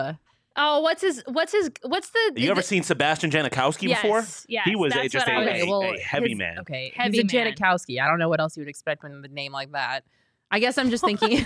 [0.57, 1.23] oh, what's his?
[1.27, 1.71] What's his?
[1.83, 2.33] What's the?
[2.37, 4.25] You ever the- seen Sebastian Janikowski yes, before?
[4.49, 6.59] Yes, He was a- just a- I was- a- Okay, well, a heavy his- man.
[6.61, 7.53] Okay, Heavy he's a man.
[7.55, 8.01] Janikowski.
[8.01, 10.05] I don't know what else you would expect from the name like that.
[10.51, 11.39] I guess I'm just thinking.
[11.41, 11.45] okay,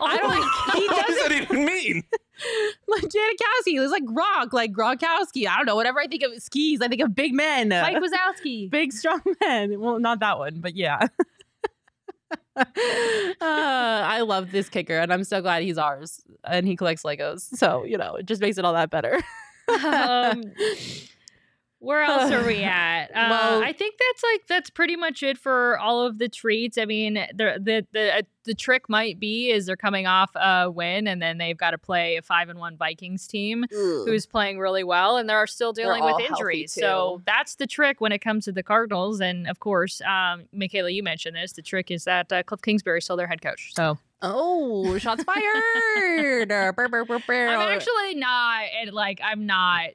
[0.00, 0.80] oh I Oh don't.
[0.80, 2.02] He what does doesn't that even mean?
[2.88, 3.66] like Janikowski.
[3.66, 5.46] He was like Gronk, like Gronkowski.
[5.46, 5.76] I don't know.
[5.76, 8.70] Whatever I think of skis, I think of big men, Mike Wazowski.
[8.70, 9.78] big strong men.
[9.80, 11.08] Well, not that one, but yeah.
[12.56, 12.64] uh,
[13.40, 17.40] I love this kicker, and I'm so glad he's ours, and he collects Legos.
[17.56, 19.20] So you know, it just makes it all that better.
[19.84, 20.42] um,
[21.86, 23.06] where else are we at?
[23.14, 26.76] Uh, Well- I think that's like that's pretty much it for all of the treats.
[26.78, 30.70] I mean, the the the uh, the trick might be is they're coming off a
[30.70, 34.58] win and then they've got to play a five and one Vikings team who's playing
[34.60, 36.72] really well and they're still dealing all with injuries.
[36.72, 39.20] So that's the trick when it comes to the Cardinals.
[39.20, 41.52] And of course, um, Makayla, you mentioned this.
[41.54, 43.72] The trick is that uh, Cliff Kingsbury is still their head coach.
[43.74, 45.24] So Oh, shots
[45.70, 46.48] fired!
[46.48, 47.48] Brr, brr, brr.
[47.48, 49.88] I'm actually not and like I'm not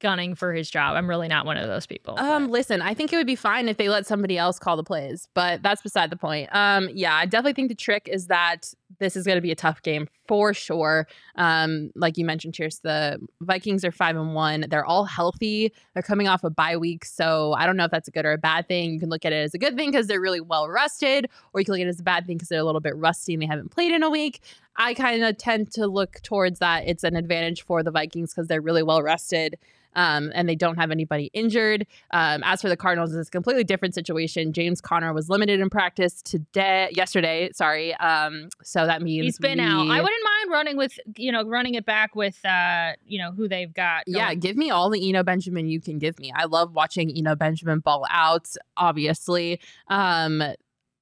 [0.00, 0.96] gunning for his job.
[0.96, 2.18] I'm really not one of those people.
[2.18, 4.84] Um, listen, I think it would be fine if they let somebody else call the
[4.84, 6.48] plays, but that's beside the point.
[6.54, 9.56] Um, yeah, I definitely think the trick is that this is going to be a
[9.56, 11.06] tough game for sure.
[11.36, 14.66] Um, like you mentioned, Cheers, the Vikings are five and one.
[14.68, 15.72] They're all healthy.
[15.94, 18.32] They're coming off a bye week, so I don't know if that's a good or
[18.32, 18.92] a bad thing.
[18.92, 21.60] You can look at it as a good thing because they're really well rested, or
[21.60, 23.34] you can look at it as a bad thing because they're a little bit rusty
[23.34, 24.40] and they haven't played in a week.
[24.76, 26.84] I kind of tend to look towards that.
[26.86, 29.58] It's an advantage for the Vikings because they're really well rested
[29.96, 31.86] um, and they don't have anybody injured.
[32.12, 34.52] Um, as for the Cardinals, it's a completely different situation.
[34.52, 37.50] James Conner was limited in practice today, yesterday.
[37.52, 39.88] Sorry, um, so that means He's been out.
[39.88, 43.48] I wouldn't mind running with you know running it back with uh you know who
[43.48, 44.02] they've got.
[44.06, 46.32] Yeah, give me all the Eno Benjamin you can give me.
[46.34, 49.60] I love watching Eno Benjamin ball out, obviously.
[49.88, 50.42] Um,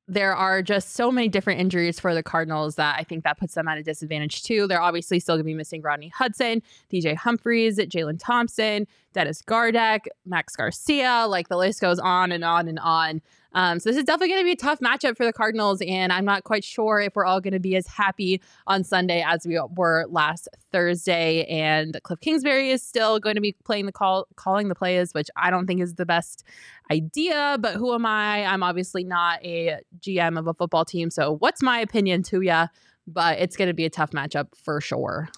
[0.07, 3.55] there are just so many different injuries for the Cardinals that I think that puts
[3.55, 4.67] them at a disadvantage too.
[4.67, 6.63] They're obviously still going to be missing Rodney Hudson,
[6.93, 11.27] DJ Humphries, Jalen Thompson, Dennis Gardeck, Max Garcia.
[11.27, 13.23] Like the list goes on and on and on.
[13.55, 16.13] Um, so this is definitely going to be a tough matchup for the Cardinals, and
[16.13, 19.47] I'm not quite sure if we're all going to be as happy on Sunday as
[19.47, 21.45] we were last Thursday.
[21.45, 25.29] And Cliff Kingsbury is still going to be playing the call, calling the plays, which
[25.37, 26.45] I don't think is the best
[26.91, 27.57] idea.
[27.61, 28.45] But who am I?
[28.45, 32.69] I'm obviously not a GM of a football team, so what's my opinion to ya?
[33.07, 35.29] But it's going to be a tough matchup for sure.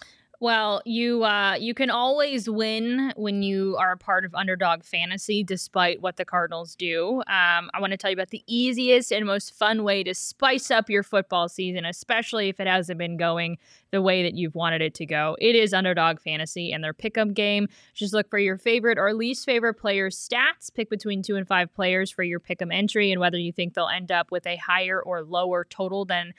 [0.47, 5.43] Well, you uh, you can always win when you are a part of underdog fantasy,
[5.43, 7.17] despite what the Cardinals do.
[7.23, 10.71] Um, I want to tell you about the easiest and most fun way to spice
[10.71, 13.59] up your football season, especially if it hasn't been going
[13.91, 15.37] the way that you've wanted it to go.
[15.41, 17.67] It is underdog fantasy and their pickup game.
[17.93, 20.73] Just look for your favorite or least favorite players' stats.
[20.73, 23.89] Pick between two and five players for your pick'em entry, and whether you think they'll
[23.89, 26.35] end up with a higher or lower total than.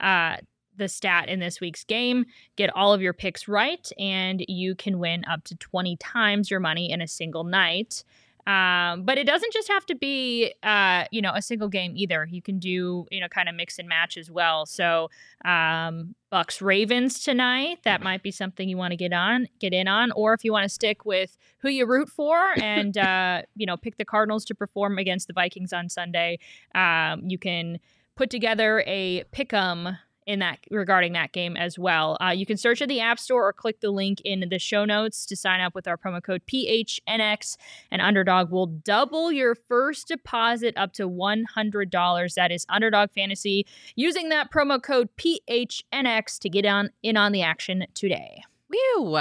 [0.00, 0.38] Uh,
[0.76, 2.26] the stat in this week's game.
[2.56, 6.60] Get all of your picks right, and you can win up to 20 times your
[6.60, 8.04] money in a single night.
[8.46, 12.26] Um, but it doesn't just have to be, uh, you know, a single game either.
[12.28, 14.66] You can do, you know, kind of mix and match as well.
[14.66, 15.10] So,
[15.44, 17.78] um, Bucs Ravens tonight.
[17.84, 20.50] That might be something you want to get on, get in on, or if you
[20.50, 24.44] want to stick with who you root for and uh, you know pick the Cardinals
[24.46, 26.38] to perform against the Vikings on Sunday.
[26.74, 27.78] Um, you can
[28.16, 32.16] put together a pick'em in that regarding that game as well.
[32.20, 34.84] Uh, you can search in the App Store or click the link in the show
[34.84, 37.56] notes to sign up with our promo code PHNX.
[37.90, 42.34] And Underdog will double your first deposit up to $100.
[42.34, 43.66] That is Underdog Fantasy
[43.96, 48.42] using that promo code PHNX to get on in on the action today.
[48.68, 49.16] Whew.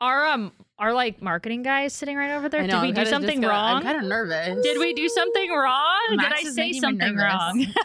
[0.00, 2.62] Our um our like marketing guy is sitting right over there.
[2.62, 3.76] Know, Did we I'm do something gonna- wrong?
[3.76, 4.60] I'm kind of nervous.
[4.64, 6.00] Did we do something wrong?
[6.16, 7.66] Max Did I say something wrong?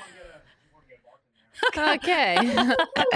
[1.77, 2.37] Okay.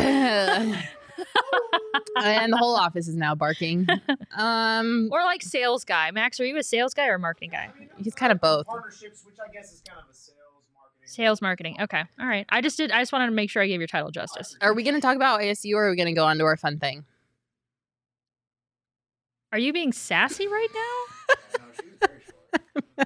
[2.18, 3.88] and the whole office is now barking.
[4.36, 6.12] Um, or like sales guy.
[6.12, 7.70] Max, are you a sales guy or a marketing guy?
[7.98, 8.66] he's kind of both.
[8.66, 10.38] partnerships, which I guess is kind of a sales
[10.74, 11.08] marketing.
[11.08, 11.78] Sales marketing.
[11.82, 12.04] Okay.
[12.20, 12.46] All right.
[12.50, 14.56] I just did I just wanted to make sure I gave your title justice.
[14.62, 16.46] Are we going to talk about ASU or are we going to go on to
[16.46, 17.06] our fun thing?
[19.52, 22.08] Are you being sassy right now?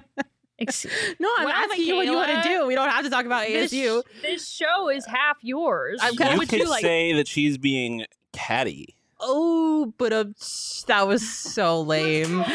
[0.58, 0.86] Ex-
[1.20, 2.66] No, I'm Wow, asking you what you want to do.
[2.66, 4.02] We don't have to talk about this, ASU.
[4.22, 5.98] this show is half yours.
[6.02, 6.82] I'm kinda- you would could you like?
[6.82, 8.96] say that she's being catty.
[9.20, 10.34] Oh, but um,
[10.88, 12.44] that was so lame.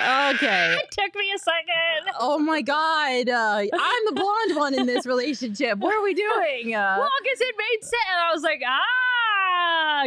[0.00, 0.78] Okay.
[0.82, 2.14] It took me a second.
[2.18, 3.28] Oh my god.
[3.28, 5.76] Uh, I'm the blonde one in this relationship.
[5.78, 6.74] What are we doing?
[6.74, 7.94] Uh, Well, because it made sense.
[8.10, 8.80] And I was like, ah,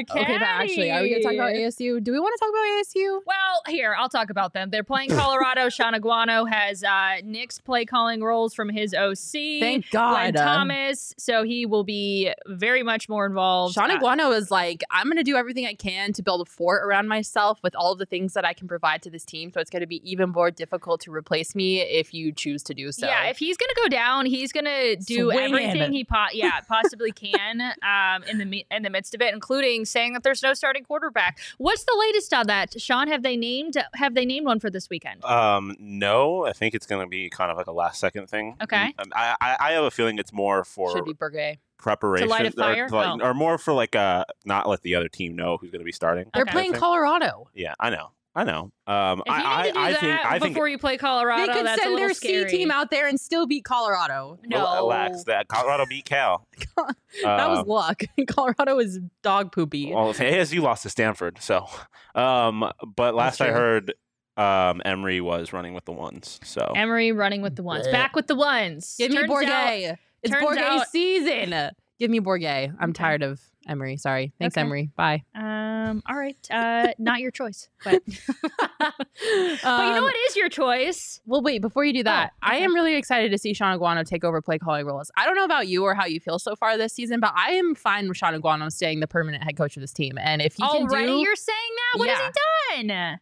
[0.01, 2.03] okay, but actually, are we going to talk about ASU?
[2.03, 3.19] Do we want to talk about ASU?
[3.25, 4.69] Well, here, I'll talk about them.
[4.69, 5.69] They're playing Colorado.
[5.73, 9.59] Shaun Aguano has uh, Nick's play calling roles from his OC.
[9.59, 10.35] Thank God.
[10.35, 11.13] uh, Thomas.
[11.17, 13.75] So he will be very much more involved.
[13.75, 16.49] Shaun Uh, Aguano is like, I'm going to do everything I can to build a
[16.49, 19.51] fort around myself with all of the things that I can provide to this team.
[19.51, 22.73] So it's going to be even more difficult to replace me if you choose to
[22.73, 23.05] do so.
[23.07, 25.39] Yeah, if he's gonna go down, he's gonna do Swinging.
[25.53, 29.52] everything he po- yeah possibly can um, in the in the midst of it, including
[29.61, 31.39] saying that there's no starting quarterback.
[31.57, 33.07] What's the latest on that, Sean?
[33.07, 35.23] Have they named have they named one for this weekend?
[35.25, 38.55] Um, no, I think it's going to be kind of like a last second thing.
[38.61, 38.93] Okay.
[38.97, 41.57] Um, I, I, I have a feeling it's more for should be Bourguet.
[41.77, 42.85] preparation, To light a fire?
[42.85, 43.25] Or, to like- Oh.
[43.25, 45.91] or more for like uh, not let the other team know who's going to be
[45.91, 46.29] starting.
[46.33, 46.51] They're Okay.
[46.51, 47.49] playing Colorado.
[47.53, 48.71] Yeah, I know, I know.
[48.87, 50.77] Um, If you I, need to do I, I that think, I think before you
[50.79, 52.49] play Colorado, they could that's send little their scary.
[52.49, 54.39] C team out there and still beat Colorado.
[54.45, 55.23] No, relax.
[55.25, 56.47] That Colorado beat Cal.
[56.77, 58.01] that Uh, was luck.
[58.27, 59.93] Colorado is dog poopy.
[59.93, 61.67] Well, ASU lost to Stanford, so.
[62.15, 63.93] Um, but last I heard,
[64.35, 66.39] um, Emery was running with the ones.
[66.43, 67.91] So Emery running with the ones, Blech.
[67.91, 68.95] back with the ones.
[68.97, 69.91] Give me Bourguet.
[69.91, 71.71] out- it's Bourguet out- season.
[71.99, 72.73] Give me Bourguet.
[72.79, 72.97] I'm Okay.
[73.03, 73.97] tired of Emery.
[73.97, 74.33] Sorry.
[74.39, 74.61] Thanks, Okay.
[74.61, 74.89] Emery.
[74.95, 75.23] Bye.
[75.35, 78.13] um, all right, uh, not your choice, but but
[78.79, 81.21] but you know what is your choice?
[81.25, 84.05] Well, wait, before you do that, Oh, I am really excited to see Shaun Aguano
[84.05, 85.11] take over play calling roles.
[85.17, 87.51] I don't know about you or how you feel so far this season, but I
[87.51, 90.17] am fine with Shaun Aguano staying the permanent head coach of this team.
[90.17, 91.99] And if he Already, can do you're saying that?
[91.99, 92.31] What has
[92.77, 93.19] he done?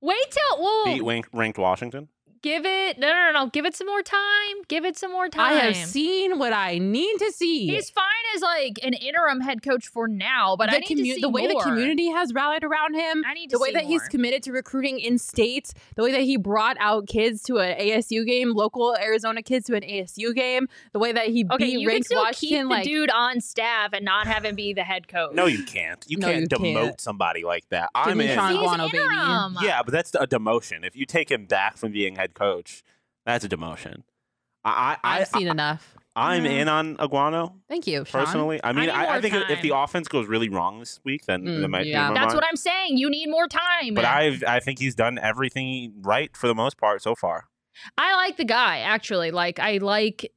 [0.00, 2.08] Wait till whoa, beat ranked, ranked Washington.
[2.42, 4.18] Give it no, no, no, no, give it some more time.
[4.68, 5.40] Give it some more time.
[5.44, 7.66] I have seen what I need to see.
[7.66, 8.04] He's fine
[8.36, 11.20] as like an interim head coach for now, but the, I need commu- to see
[11.20, 11.54] the way more.
[11.54, 14.42] the community has rallied around him, I need to the way see that he's committed
[14.44, 18.52] to recruiting in state, the way that he brought out kids to an ASU game,
[18.54, 21.88] local Arizona kids to an ASU game, the way that he Okay, beat you can
[21.88, 22.58] ranked still Washington.
[22.58, 25.34] keep the like, dude on staff and not have him be the head coach.
[25.34, 26.04] No, you can't.
[26.08, 27.00] You No, can't you demote can't.
[27.00, 27.90] somebody like that.
[28.04, 28.34] Give I'm me in.
[28.36, 28.98] Shaun He's Aguano, baby.
[28.98, 29.56] interim.
[29.62, 30.86] Yeah, but that's a demotion.
[30.86, 32.82] If you take him back from being head coach,
[33.26, 34.02] that's a demotion.
[34.64, 35.94] I, I, I've I, seen enough.
[36.16, 36.50] I'm Yeah.
[36.50, 38.24] in on Aguano Thank you, Sean.
[38.24, 38.60] personally.
[38.64, 41.26] I mean, need I, I think if- if the offense goes really wrong this week,
[41.26, 42.06] then Mm, that might yeah.
[42.08, 42.34] change That's mind.
[42.36, 42.96] what I'm saying.
[42.98, 43.94] You need more time.
[43.94, 47.44] But I I think he's done everything right for the most part so far.
[47.96, 49.30] I like the guy actually.
[49.30, 50.32] Like I like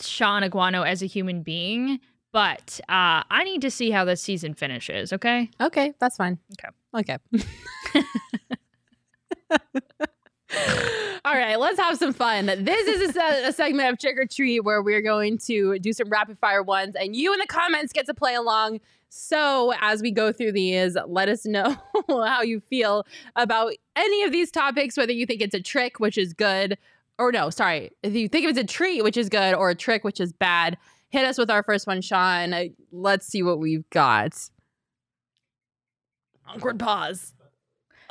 [0.00, 1.98] Shaun Aguano as a human being,
[2.32, 5.12] but uh, I need to see how this season finishes.
[5.12, 5.50] Okay.
[5.60, 6.38] Okay, that's fine.
[6.52, 6.68] Okay.
[6.96, 7.18] Okay.
[11.26, 12.44] All right, let's have some fun.
[12.46, 16.10] This is a, a segment of Trick or Treat where we're going to do some
[16.10, 18.80] rapid fire ones, and you in the comments get to play along.
[19.08, 21.76] So, as we go through these, let us know
[22.08, 23.06] how you feel
[23.36, 26.76] about any of these topics, whether you think it's a trick, which is good,
[27.18, 30.04] or no, sorry, if you think it's a treat, which is good, or a trick,
[30.04, 30.76] which is bad.
[31.08, 32.54] Hit us with our first one, Sean.
[32.92, 34.50] Let's see what we've got.
[36.46, 37.32] Awkward pause.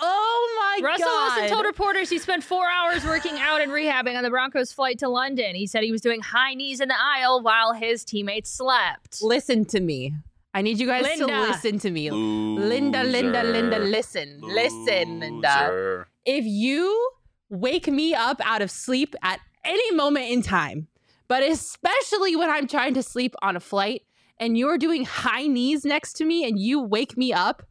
[0.05, 0.87] Oh my God.
[0.87, 1.35] Russell god.
[1.37, 4.99] Wilson told reporters he spent four hours working out and rehabbing on the Broncos' flight
[4.99, 5.55] to London.
[5.55, 9.21] He said he was doing high knees in the aisle while his teammates slept.
[9.21, 10.13] Listen to me.
[10.53, 11.27] I need you guys Linda.
[11.27, 12.11] to listen to me.
[12.11, 13.89] Linda, Linda, Linda, Loser.
[13.89, 14.39] listen.
[14.41, 16.05] Listen, Linda.
[16.25, 17.09] If you
[17.49, 20.87] wake me up out of sleep at any moment in time,
[21.27, 24.03] but especially when I'm trying to sleep on a flight
[24.37, 27.63] and you're doing high knees next to me and you wake me up,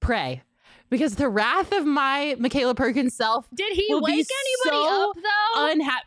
[0.00, 0.42] pray.
[0.92, 4.28] Because the wrath of my Makayla Perkins self Did he wake anybody
[4.86, 5.66] so up though?
[5.70, 6.06] unhappy.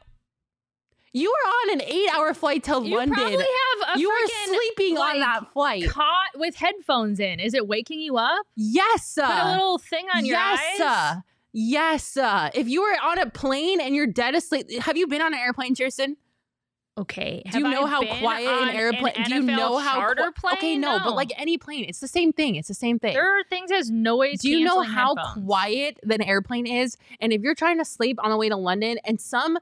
[1.11, 3.15] You were on an eight hour flight to you London.
[3.15, 5.89] probably have a you were sleeping on that flight.
[5.89, 7.39] caught with headphones in.
[7.39, 8.45] Is it waking you up?
[8.55, 9.15] Yes.
[9.15, 10.59] Put a uh, little thing on your yes.
[10.59, 10.81] eyes.
[10.81, 11.21] uh,
[11.51, 12.15] yes.
[12.15, 15.33] uh, if you were on a plane and you're dead asleep, have you been on
[15.33, 16.15] an airplane, Chierstin?
[16.97, 17.43] Okay.
[17.51, 19.13] Do you know I how quiet an airplane?
[19.17, 20.57] An do you know how charter qui- plane?
[20.57, 22.55] Okay, no, but like any plane, it's the same thing.
[22.55, 23.13] It's the same thing.
[23.13, 24.39] there are things as noise.
[24.39, 25.45] do you know how headphones.
[25.45, 26.95] quiet an airplane is?
[27.19, 29.57] And if you're trying to sleep on the way to London and some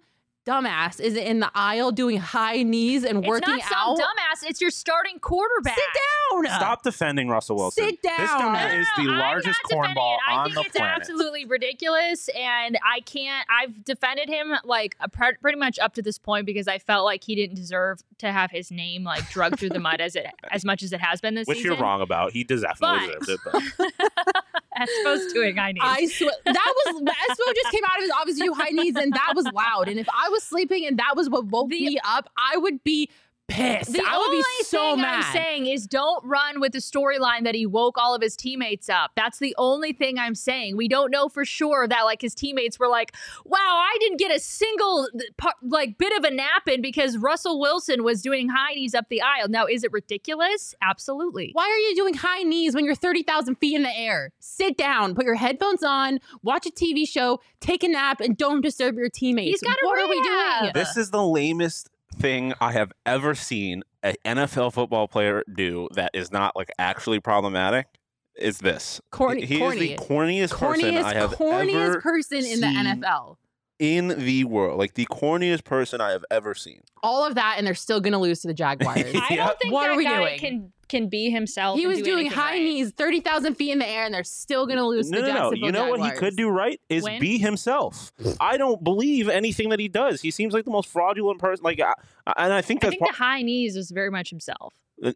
[0.45, 4.47] dumbass is in the aisle doing high knees and It's working not some out, dumbass.
[4.49, 5.75] It's your starting quarterback.
[5.75, 6.45] sit down.
[6.57, 7.83] Stop defending Russell Wilson.
[7.85, 8.17] Sit down.
[8.19, 8.53] This down.
[8.53, 10.19] guy is the No, I'm largest not defending cornball it.
[10.27, 10.97] I on think the it's planet.
[10.99, 13.47] absolutely ridiculous, and I can't.
[13.49, 17.05] I've defended him like a pre- pretty much up to this point because I felt
[17.05, 20.27] like he didn't deserve to have his name like drugged through the mud as it
[20.51, 21.73] as much as it has been this Which season.
[21.73, 22.31] you're wrong about.
[22.31, 23.39] He definitely But- deserved it.
[23.79, 23.93] But
[24.75, 25.81] to doing I need.
[25.81, 29.11] I swear that was Espo just came out of his office, you high knees, and
[29.13, 29.87] that was loud.
[29.87, 32.83] And if I was sleeping and that was what woke The- me up, I would
[32.83, 33.09] be
[33.47, 33.93] pissed.
[33.93, 35.25] The I would only be so thing mad.
[35.25, 38.89] I'm saying is don't run with the storyline that he woke all of his teammates
[38.89, 39.11] up.
[39.15, 40.77] That's the only thing I'm saying.
[40.77, 43.15] We don't know for sure that like his teammates were like,
[43.45, 47.59] "Wow, I didn't get a single par- like bit of a nap in because Russell
[47.59, 50.75] Wilson was doing high knees up the aisle." Now, is it ridiculous?
[50.81, 51.51] Absolutely.
[51.53, 54.31] Why are you doing high knees when you're 30,000 feet in the air?
[54.39, 58.61] Sit down, put your headphones on, watch a TV show, take a nap, and don't
[58.61, 59.61] disturb your teammates.
[59.61, 60.71] He's got a what are we doing?
[60.73, 66.11] This is the lamest thing I have ever seen an NFL football player do that
[66.13, 67.87] is not like actually problematic.
[68.35, 69.91] Is this Corny, He corny.
[69.91, 73.35] is the corniest, person corniest, I have corniest ever person in the NFL.
[73.77, 74.79] in the world.
[74.79, 76.81] Like the corniest person I have ever seen.
[77.03, 78.97] All of that, and they're still going to lose to the Jaguars.
[79.15, 80.39] I don't think What that are we guy doing?
[80.39, 81.77] can can be himself.
[81.77, 82.61] he and was do doing high right.
[82.61, 85.33] knees, 30,000 feet in the air, and they're still going to lose No, to the
[85.33, 85.51] no, no.
[85.53, 87.19] You know what he could do right is Win?
[87.19, 88.11] be himself.
[88.39, 90.21] I don't believe anything that he does.
[90.21, 91.63] He seems like the most fraudulent person.
[91.63, 91.93] Like, I,
[92.37, 94.73] and I think I that's think the high knees is very much himself.
[95.03, 95.11] Uh,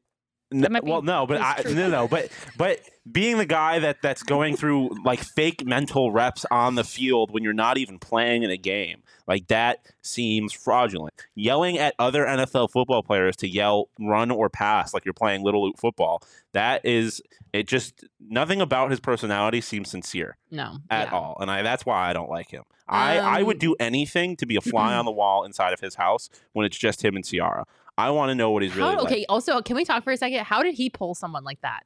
[0.52, 2.80] n- That might well, no, but I, no, no, but but
[3.12, 7.44] being the guy that that's going through like fake mental reps on the field when
[7.44, 11.14] you're not even playing in a game, like that seems fraudulent.
[11.36, 15.66] Yelling at other NFL football players to yell run or pass like you're playing little
[15.66, 16.22] league football,
[16.54, 17.22] that is
[17.54, 17.68] it.
[17.68, 20.78] Just nothing about his personality seems sincere No.
[20.90, 21.14] at yeah.
[21.18, 22.64] all, and I that's why I don't like him.
[22.90, 25.80] I I would Um, do anything to be a fly on the wall inside of
[25.82, 27.66] his house when it's just him and Ciara.
[27.98, 29.12] I want to know what he's really How, like.
[29.12, 30.46] okay, also, can we talk for a second?
[30.46, 31.82] How did he pull someone like that?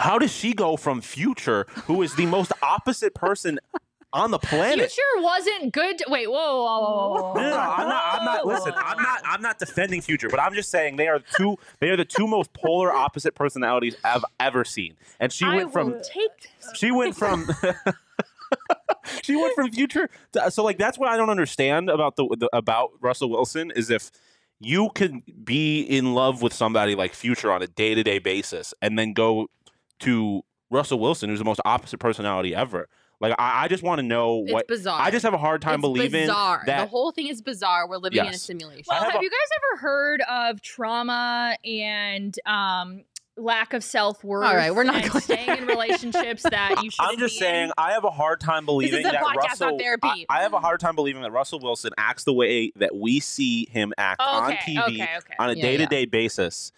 [0.00, 3.60] How does she go from Future, who is the most opposite person
[4.14, 4.90] on the planet?
[4.90, 6.02] Future wasn't good.
[6.08, 7.34] Wait, whoa, whoa, whoa, whoa, whoa.
[7.34, 8.02] No, no, no, I'm not.
[8.06, 8.46] I'm not.
[8.46, 9.22] Listen, I'm not.
[9.26, 11.58] I'm not defending Future, but I'm just saying they are two.
[11.80, 14.96] They are the two most polar opposite personalities I've ever seen.
[15.20, 15.92] And she I went from.
[15.92, 16.30] take
[16.62, 16.70] this.
[16.76, 17.46] She went from.
[19.22, 20.08] she went from Future.
[20.32, 23.90] To, so like that's what I don't understand about the, the about Russell Wilson is
[23.90, 24.10] if
[24.60, 28.72] you could be in love with somebody like Future on a day to day basis
[28.80, 29.48] and then go
[30.00, 32.88] to Russell Wilson, who's the most opposite personality ever.
[33.20, 34.66] Like I, I just want to know It's what.
[34.68, 35.00] bizarre.
[35.00, 36.62] I just have a hard time it's believing bizarre.
[36.66, 36.80] that.
[36.80, 37.86] the whole thing is bizarre.
[37.88, 38.84] We're living in a simulation.
[38.88, 39.38] Well, have have, a- you guys
[39.72, 43.02] ever heard of trauma and um,
[43.36, 44.46] lack of self worth?
[44.46, 47.50] All right, we're not going staying in relationships that you shouldn't I'm just be in?
[47.52, 49.78] saying, I have a hard time believing a that podcast, not Russell.
[49.78, 50.26] therapy.
[50.30, 53.20] I, I have a hard time believing that Russell Wilson acts the way that we
[53.20, 55.34] see him act on Okay, TV okay, okay.
[55.38, 56.72] on a day to day basis.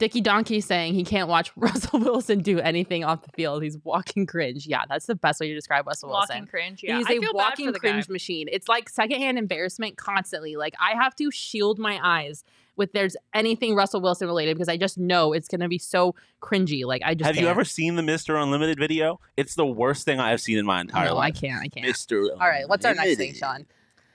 [0.00, 3.62] Dickie Donkey saying he can't watch Russell Wilson do anything off the field.
[3.62, 4.66] He's walking cringe.
[4.66, 6.46] Yeah, that's the best way to describe Russell Walking Wilson.
[6.48, 6.80] cringe.
[6.82, 8.12] Yeah, He's I a feel bad walking for cringe guy.
[8.12, 8.48] machine.
[8.50, 10.56] It's like secondhand embarrassment constantly.
[10.56, 12.42] Like I have to shield my eyes
[12.76, 16.84] with there's anything Russell Wilson related because I just know it's gonna be so cringy.
[16.86, 17.50] Like I just Have you can't.
[17.50, 18.42] ever seen the Mr.
[18.42, 19.20] Unlimited video?
[19.36, 21.14] It's the worst thing I have seen in my entire life.
[21.14, 21.62] No, I can't.
[21.62, 21.86] I can't.
[21.86, 22.30] Mr.
[22.32, 23.66] All right, what's our next thing, Sean?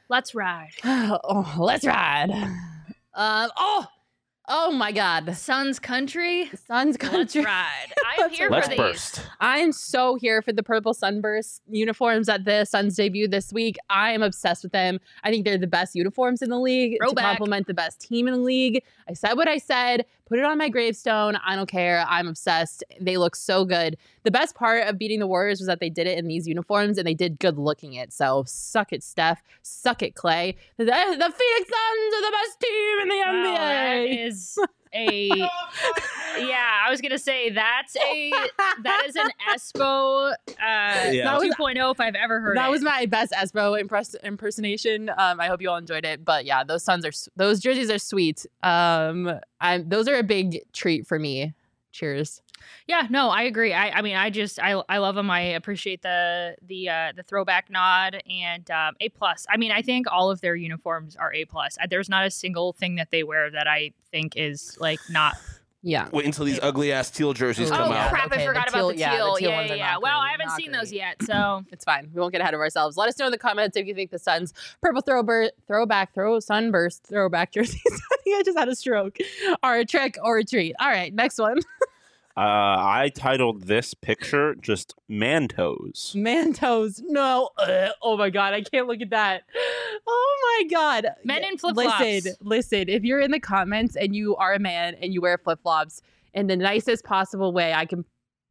[0.09, 0.71] Let's ride.
[0.83, 2.31] oh, let's ride.
[3.17, 3.49] Um.
[3.55, 3.86] Oh.
[4.47, 5.35] Oh my God.
[5.35, 6.49] Sun's country.
[6.67, 7.43] Sun's Let's country.
[7.45, 7.87] ride.
[8.05, 8.77] I'm Let's here Let's for these.
[8.79, 9.21] burst.
[9.39, 13.77] I'm so here for the purple sunburst uniforms at the Suns debut this week.
[13.89, 14.99] I am obsessed with them.
[15.23, 18.35] I think they're the best uniforms in the league to complement the best team in
[18.35, 18.83] the league.
[19.09, 20.05] I said what I said.
[20.28, 21.36] Put it on my gravestone.
[21.45, 22.03] I don't care.
[22.07, 22.84] I'm obsessed.
[22.99, 23.95] They look so good.
[24.23, 26.97] The best part of beating the Warriors was that they did it in these uniforms
[26.97, 28.11] and they did good looking it.
[28.11, 29.43] So suck it, Steph.
[29.61, 30.55] Suck it, Klay.
[30.78, 34.57] The, the Phoenix Suns are the best team in the Wow, NBA.
[34.95, 35.49] is a
[36.39, 36.83] yeah.
[36.85, 38.31] I was gonna say that's a
[38.83, 41.37] that is an Espo uh, Yeah.
[41.39, 42.71] 2.0 if I've ever heard that it.
[42.71, 45.09] was my best Espo impress- impersonation.
[45.09, 46.23] Um, I hope you all enjoyed it.
[46.25, 48.45] But yeah, those Suns are s- those jerseys are sweet.
[48.63, 51.53] Um, I'm those are a big treat for me.
[51.91, 52.41] Cheers.
[52.88, 53.74] Yeah, no, I agree.
[53.74, 55.30] I, I mean, I just I I love them.
[55.30, 59.45] I appreciate the the uh, the throwback nod and um, a plus.
[59.49, 61.78] I mean, I think all of their uniforms are a plus.
[61.89, 65.36] There's not a single thing that they wear that I think is like not.
[65.88, 66.10] Yeah.
[66.12, 68.06] Wait until these ugly ass teal jerseys Oh, come oh yeah.
[68.06, 68.10] out.
[68.12, 68.26] crap!
[68.32, 68.99] Okay, I the forgot teal- about the teal.
[69.01, 69.36] yeah, the teal.
[69.36, 69.91] teal Yeah, ones yeah, are yeah.
[69.93, 72.10] not Well, great, I haven't not seen those yet, so It's fine.
[72.12, 72.97] We won't get ahead of ourselves.
[72.97, 74.51] Let us know in the comments if you think the Suns
[74.82, 77.82] purple throwbur- throwback, throw sunburst, throwback jerseys.
[77.86, 79.18] I think I just had a stroke.
[79.62, 80.76] Are a trick or a treat.
[80.80, 81.60] All right, next one.
[82.38, 86.13] Uh, I titled this picture just man toes.
[86.17, 87.01] Mantos.
[87.05, 87.49] No.
[87.57, 87.91] Ugh.
[88.01, 89.43] Oh my god, I can't look at that.
[90.05, 91.07] Oh my god.
[91.23, 91.99] Men in flip-flops.
[91.99, 92.89] Listen, listen.
[92.89, 96.01] If you're in the comments and you are a man and you wear flip flops
[96.33, 98.03] in the nicest possible way I can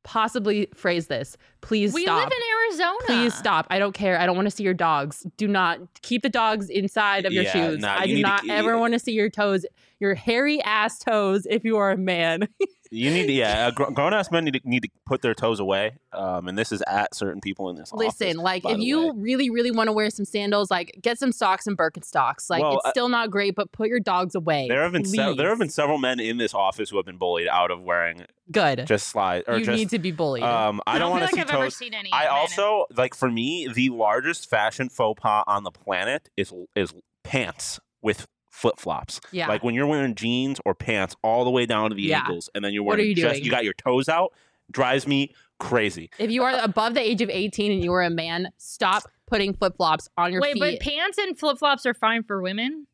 [0.02, 2.22] possibly phrase this, please we stop.
[2.22, 2.38] live in
[2.68, 2.98] Arizona.
[3.06, 3.66] Please stop.
[3.70, 4.18] I don't care.
[4.18, 5.26] I don't want to see your dogs.
[5.36, 7.78] Do not keep the dogs inside of your Yeah, shoes.
[7.80, 9.64] nah, I you do need to not keep- ever want to see your toes,
[10.00, 12.48] your hairy ass toes, if you are a man.
[12.90, 13.66] You need to, yeah.
[13.66, 15.96] Uh, gr- grown ass men need to, need to put their toes away.
[16.12, 18.06] Um, and this is at certain people in this office.
[18.20, 19.12] Listen, office, like if you way.
[19.16, 22.48] really, really want to wear some sandals, like get some socks and Birkenstocks.
[22.48, 24.68] Like Well, it's uh, still not great, but put your dogs away.
[24.68, 27.16] there have been se- there have been several men in this office who have been
[27.18, 28.86] bullied out of wearing good.
[28.86, 29.76] just slide or you just.
[29.76, 30.44] need to be bullied.
[30.44, 31.76] um, I don't feel want to like see I've ever toes.
[31.76, 32.12] seen any.
[32.12, 36.28] I men in- also like for me the largest fashion faux pas on the planet
[36.36, 36.92] is is
[37.22, 39.20] pants with flip flops.
[39.32, 39.48] yeah.
[39.48, 42.20] Like when you're wearing jeans or pants all the way down to the Yeah.
[42.20, 43.44] ankles, and then you're What wearing are you just doing?
[43.44, 44.32] you got your toes out,
[44.70, 46.08] drives me crazy.
[46.18, 49.54] if you are above the age of 18 and you are a man, stop putting
[49.54, 50.60] flip flops on your feet.
[50.60, 52.86] Wait, but pants and flip flops are fine for women.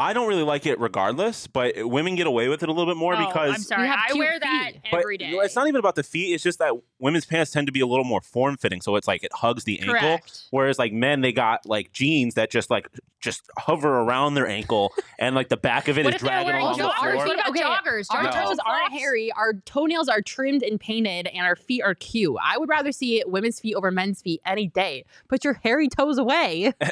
[0.00, 2.98] I don't really like it regardless, but women get away with it a little bit
[2.98, 4.82] more Oh, because I'm sorry, have I wear that feet.
[4.90, 5.30] but every day.
[5.30, 6.32] it's not even about the feet.
[6.34, 9.06] It's just that women's pants tend to be a little more form fitting, so it's
[9.08, 9.94] like it hugs the ankle.
[9.94, 10.42] Correct.
[10.50, 12.88] Whereas like men, they got like jeans that just like
[13.20, 16.30] just hover around their ankle, and like the back of it is What if they're
[16.30, 16.98] dragging wearing along the joggers?
[17.12, 17.16] floor.
[17.16, 18.06] What about Okay, joggers?
[18.10, 18.30] Our No.
[18.30, 19.30] Toes aren't hairy.
[19.32, 22.36] Our toenails are trimmed and painted, and our feet are cute.
[22.42, 25.04] I would rather see women's feet over men's feet any day.
[25.28, 26.72] Put your hairy toes away.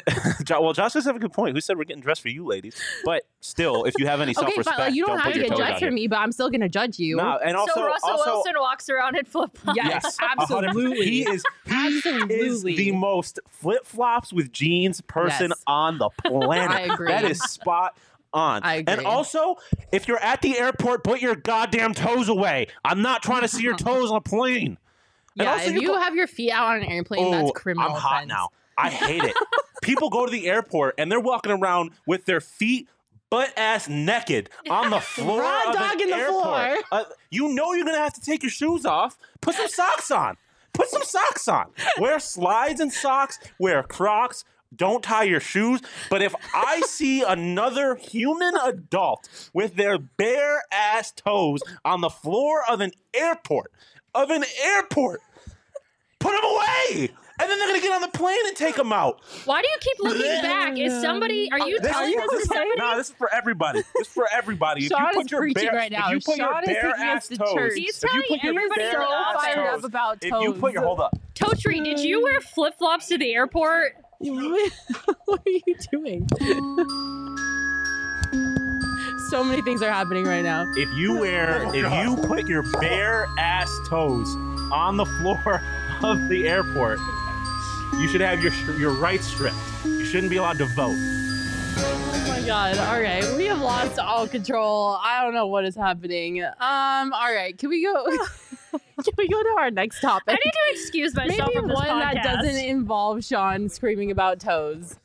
[0.49, 1.55] Well, Josh does have a good point.
[1.55, 2.75] Who said we're getting dressed for you, ladies?
[3.05, 4.87] But still, if you have any okay, self-respect, fine.
[4.87, 5.91] Like, you don't, have put to your get judged for here.
[5.91, 7.15] me, but I'm still gonna judge you.
[7.17, 9.77] No, and also, so Russell also, Wilson walks around in flip flops.
[9.77, 11.05] Yes, a absolutely.
[11.05, 11.97] He is he
[12.29, 15.63] is the most flip flops with jeans person Yes.
[15.67, 16.71] on the planet.
[16.71, 17.07] I agree.
[17.07, 17.97] That is spot
[18.33, 18.61] on.
[18.63, 19.55] I And also,
[19.91, 22.67] if you're at the airport, put your goddamn toes away.
[22.85, 24.77] I'm not trying to see your toes on a plane.
[25.37, 27.49] And Yeah, also if you you go- have your feet out on an airplane, that's
[27.49, 27.91] Oh, criminal.
[27.91, 28.27] I'm hot offense.
[28.29, 28.49] now.
[28.79, 29.35] I hate it.
[29.81, 32.87] People go to the airport and they're walking around with their feet
[33.29, 36.43] butt ass naked on the floor Raw dog in the airport.
[36.43, 36.77] floor.
[36.91, 39.17] Uh, you know you're gonna have to take your shoes off.
[39.41, 40.37] Put some socks on.
[40.73, 41.67] Put some socks on.
[41.99, 43.39] Wear slides and socks.
[43.59, 44.45] Wear Crocs.
[44.75, 45.81] Don't tie your shoes.
[46.09, 52.61] But if I see another human adult with their bare ass toes on the floor
[52.69, 53.71] of an airport,
[54.13, 55.21] of an airport,
[56.19, 57.09] put them away.
[57.41, 59.21] And then they're gonna get on the plane and take them out.
[59.45, 60.77] Why do you keep looking back?
[60.77, 61.49] Is somebody?
[61.51, 62.79] Are you This, telling this this is to somebody?
[62.79, 63.79] no, this is for everybody.
[63.95, 64.85] This is for everybody.
[64.85, 66.07] If Sean you is put your preaching bare, right now.
[66.07, 67.73] if you put Sean your bare taking ass us to toes, church.
[67.75, 70.33] He's if you telling put your everybody bare so ass fired toes, up about if
[70.41, 73.93] you put your hold up, Totri, did you wear flip flops to the airport?
[74.19, 76.27] what are you doing?
[79.29, 80.65] so many things are happening right now.
[80.75, 84.27] if you wear, oh if you put your bare ass toes
[84.71, 85.61] on the floor
[86.03, 86.99] of the airport,
[87.97, 89.55] you should have your your rights stripped.
[89.85, 90.95] You shouldn't be allowed to vote.
[91.81, 92.77] Oh my god.
[92.77, 93.23] All right.
[93.37, 94.97] We have lost all control.
[95.01, 96.43] I don't know what is happening.
[96.43, 97.57] Um, all right.
[97.57, 98.05] Can we go
[98.71, 100.29] Can we go to our next topic?
[100.29, 102.23] I need to excuse myself Maybe from this one podcast.
[102.23, 104.97] that doesn't involve Sean screaming about toes.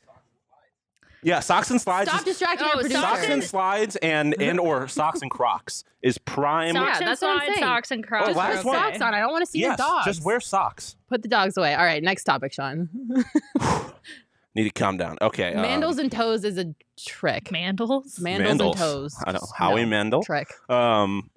[1.25, 2.09] Yeah, socks and slides.
[2.09, 3.01] Stop is- distracting Oh, our producer.
[3.01, 6.75] socks and slides and and or socks and Crocs is prime.
[6.75, 7.65] Socks Yeah, and that's what I'm slides, saying.
[7.67, 8.27] socks and crocs.
[8.27, 8.75] Oh, are last Put one.
[8.75, 9.13] socks on.
[9.15, 10.05] I don't want to see yes, your dogs.
[10.05, 10.95] just wear socks.
[11.09, 11.73] Put the dogs away.
[11.73, 12.01] All right.
[12.03, 12.89] Next topic, Sean.
[14.55, 15.17] Need to calm down.
[15.21, 15.53] Okay.
[15.53, 17.45] um, and toes is a trick.
[17.45, 18.19] Mandals.
[18.21, 19.15] Mandals and toes.
[19.25, 19.89] I know Howie no.
[19.89, 20.23] Mandel.
[20.23, 20.47] Trick.
[20.69, 21.29] Um,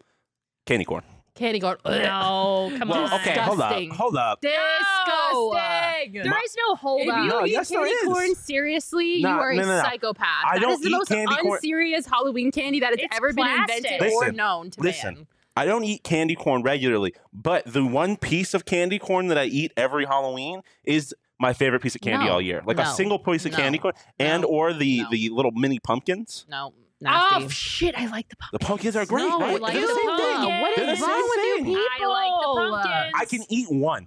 [0.66, 1.02] candy corn.
[1.38, 1.76] Candy corn.
[1.86, 3.12] No, come Well, on.
[3.20, 4.40] okay, hold up, hold up.
[4.40, 6.12] Disgusting.
[6.12, 7.18] There is no hold If up.
[7.24, 9.82] you No, eat yes, candy corn seriously, No, you are no, a no, no.
[9.82, 10.26] psychopath.
[10.46, 13.32] I That don't is the most candy corn- unserious Halloween candy that has It's ever
[13.32, 13.90] been plastic.
[13.92, 15.14] invented or known to listen.
[15.14, 15.26] man.
[15.56, 19.44] I don't eat candy corn regularly, but the one piece of candy corn that I
[19.44, 22.62] eat every Halloween is my favorite piece of candy No, all year.
[22.64, 25.10] Like a single piece of no, candy corn, and no, or the no.
[25.10, 26.46] the little mini pumpkins.
[26.48, 27.44] No, nasty.
[27.44, 27.94] Oh shit!
[27.96, 28.60] I like the pumpkins.
[28.60, 29.60] The pumpkins are great, no, right?
[29.60, 30.40] like They're the same pumpkin.
[30.40, 30.72] thing.
[30.76, 31.76] They're the wrong same with you people?
[32.00, 33.12] I like the pumpkins.
[33.16, 34.06] I can eat one.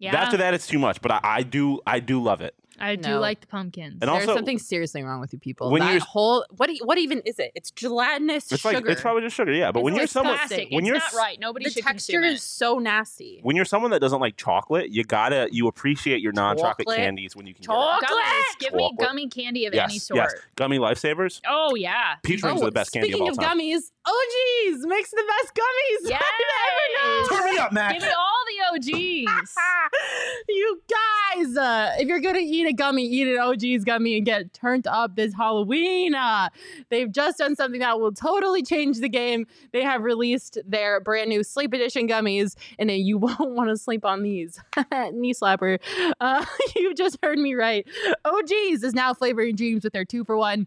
[0.00, 2.54] Yeah, After that, it's too much, but I, I do I do love it.
[2.80, 3.20] I do No.
[3.20, 3.98] like the pumpkins.
[4.00, 5.70] And There's also- something seriously wrong with you people.
[5.70, 6.70] When that you're- whole what?
[6.70, 7.52] e- What even is it?
[7.54, 8.76] It's gelatinous It's sugar.
[8.80, 9.72] like it's probably just sugar, yeah.
[9.72, 10.68] But It's when you're someone plastic.
[10.70, 11.38] when it's you're not s- right.
[11.40, 13.40] Nobody the should texture consume is so nasty.
[13.42, 16.96] when you're someone that doesn't like chocolate, you gotta you appreciate your non-chocolate Chocolate.
[16.96, 17.66] candies when you can it.
[17.66, 17.74] get
[18.08, 18.58] Gummies.
[18.60, 18.98] Give me Chocolate.
[19.08, 19.78] gummy candy of it.
[19.78, 20.18] any Yes, sort.
[20.18, 20.34] yes.
[20.56, 21.40] Gummy lifesavers.
[21.48, 22.16] Oh yeah.
[22.22, 23.58] Peach rings oh, are the best candy of speaking all of time.
[23.58, 26.16] gummies, oh geez, makes the best gummies Yay!
[26.18, 26.20] I've
[26.68, 27.28] ever known.
[27.42, 27.92] Turn me up, Mac.
[27.94, 28.37] Give me all the
[28.72, 28.90] OGs.
[30.48, 34.52] you guys, uh, if you're gonna eat a gummy, eat an OG's gummy and get
[34.52, 36.14] turned up this Halloween.
[36.14, 36.48] Uh,
[36.90, 39.46] they've just done something that will totally change the game.
[39.72, 44.04] They have released their brand new Sleep Edition gummies, and you won't want to sleep
[44.04, 44.60] on these.
[45.12, 45.78] Knee slapper.
[46.20, 46.44] Uh,
[46.76, 47.86] you just heard me right.
[48.24, 50.66] OG's is now flavoring dreams with their two for one.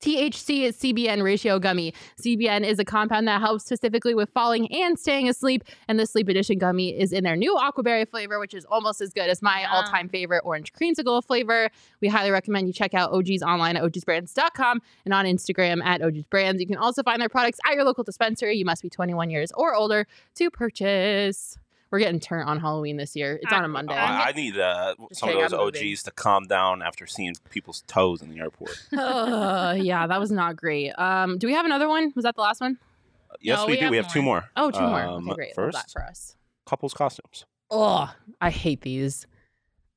[0.00, 1.94] THC is CBN ratio gummy.
[2.20, 5.64] CBN is a compound that helps specifically with falling and staying asleep.
[5.88, 9.12] And the Sleep Edition gummy is in their new aquaberry flavor, which is almost as
[9.12, 9.70] good as my Yum.
[9.72, 11.70] all time favorite orange creamsicle flavor.
[12.00, 16.26] We highly recommend you check out OG's online at ogsbrands.com and on Instagram at OG's
[16.26, 16.60] Brands.
[16.60, 18.56] You can also find their products at your local dispensary.
[18.56, 21.58] You must be 21 years or older to purchase.
[21.90, 23.38] We're getting turned on Halloween this year.
[23.40, 23.94] It's on a Monday.
[23.94, 25.90] I, I need uh, Just some of those I'm moving.
[25.92, 28.76] OGs to calm down after seeing people's toes in the airport.
[28.98, 30.90] uh, yeah, that was not great.
[30.98, 32.12] Um, do we have another one?
[32.16, 32.78] Was that the last one?
[33.40, 33.82] Yes, No, we, we do.
[33.84, 34.44] have We have two more.
[34.56, 35.02] Oh, two more.
[35.02, 35.48] Um, Okay, great.
[35.58, 36.36] Love First, that for us.
[36.66, 37.44] couples costumes.
[37.70, 39.26] Oh, I hate these.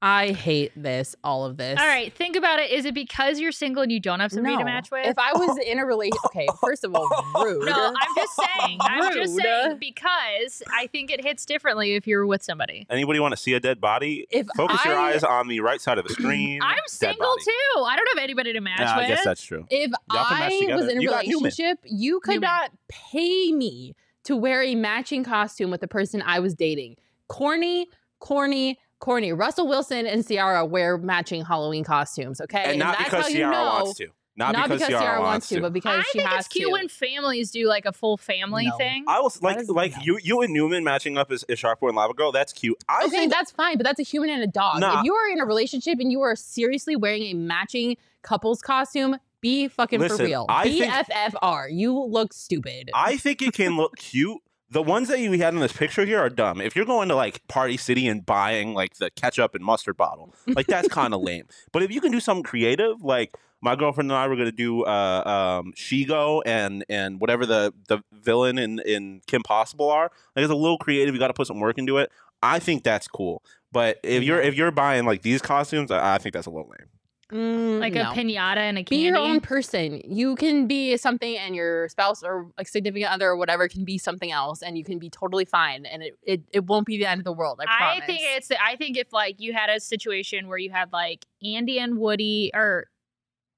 [0.01, 1.13] I hate this.
[1.25, 1.77] All of this.
[1.77, 2.71] All right, think about it.
[2.71, 4.59] Is it because you're single and you don't have somebody No.
[4.59, 5.05] to match with?
[5.05, 6.47] If I was in a relationship, okay.
[6.61, 7.65] First of all, rude.
[7.65, 8.77] no, I'm just saying.
[8.79, 12.85] I'm just saying because I think it hits differently if you're with somebody.
[12.89, 14.25] Anybody want to see a dead body?
[14.29, 16.61] If Focus your eyes on the right side of the screen.
[16.63, 17.81] I'm single too.
[17.83, 19.05] I don't have anybody to match Yeah, with.
[19.05, 19.65] I guess that's true.
[19.69, 22.41] If Y'all can match I was in a You relationship, you could Newman.
[22.49, 26.95] not pay me to wear a matching costume with the person I was dating.
[27.27, 27.87] Corny,
[28.19, 29.33] corny, corny.
[29.33, 32.63] Russell Wilson and Ciara wear matching Halloween costumes, okay?
[32.65, 33.63] and not that's because how you Ciara know.
[33.83, 34.07] wants to.
[34.37, 35.59] Not, because, Ciara, Ciara wants to.
[35.59, 36.71] but because I she think has it's cute to.
[36.71, 38.77] when families do like a full family No.
[38.77, 39.03] thing.
[39.05, 40.01] I was like, is- like no.
[40.01, 42.31] you, you and Newman matching up as, as Shark and Lava Girl.
[42.31, 42.77] That's cute.
[42.87, 44.79] I okay, think that's fine, but that's a human and a dog.
[44.79, 44.99] Nah.
[44.99, 49.17] If you are in a relationship and you are seriously wearing a matching couple's costume,
[49.41, 50.45] be fucking for real.
[50.47, 51.67] I think- BFFR.
[51.71, 52.91] You look stupid.
[52.93, 54.37] I think it can look cute.
[54.72, 56.61] The ones that you had in this picture here are dumb.
[56.61, 60.34] If you're going to like Party City and buying like the ketchup and mustard bottle,
[60.47, 61.47] like that's kind of lame.
[61.72, 64.51] But if you can do something creative, like my girlfriend and I were going to
[64.51, 70.11] do uh, um, Shego and and whatever the the villain in in Kim Possible are,
[70.36, 71.13] like it's a little creative.
[71.13, 72.11] You got to put some work into it.
[72.41, 73.43] I think that's cool.
[73.72, 76.70] But if you're if you're buying like these costumes, I, I think that's a little
[76.70, 76.89] lame.
[77.32, 78.01] Mm, like no.
[78.01, 78.95] a pinata and a candy.
[78.95, 80.01] be your own person.
[80.03, 83.99] You can be something, and your spouse or like significant other or whatever can be
[83.99, 87.05] something else, and you can be totally fine, and it it, it won't be the
[87.05, 87.59] end of the world.
[87.61, 88.03] I promise.
[88.03, 88.51] I think it's.
[88.51, 92.49] I think if like you had a situation where you had like Andy and Woody,
[92.55, 92.88] or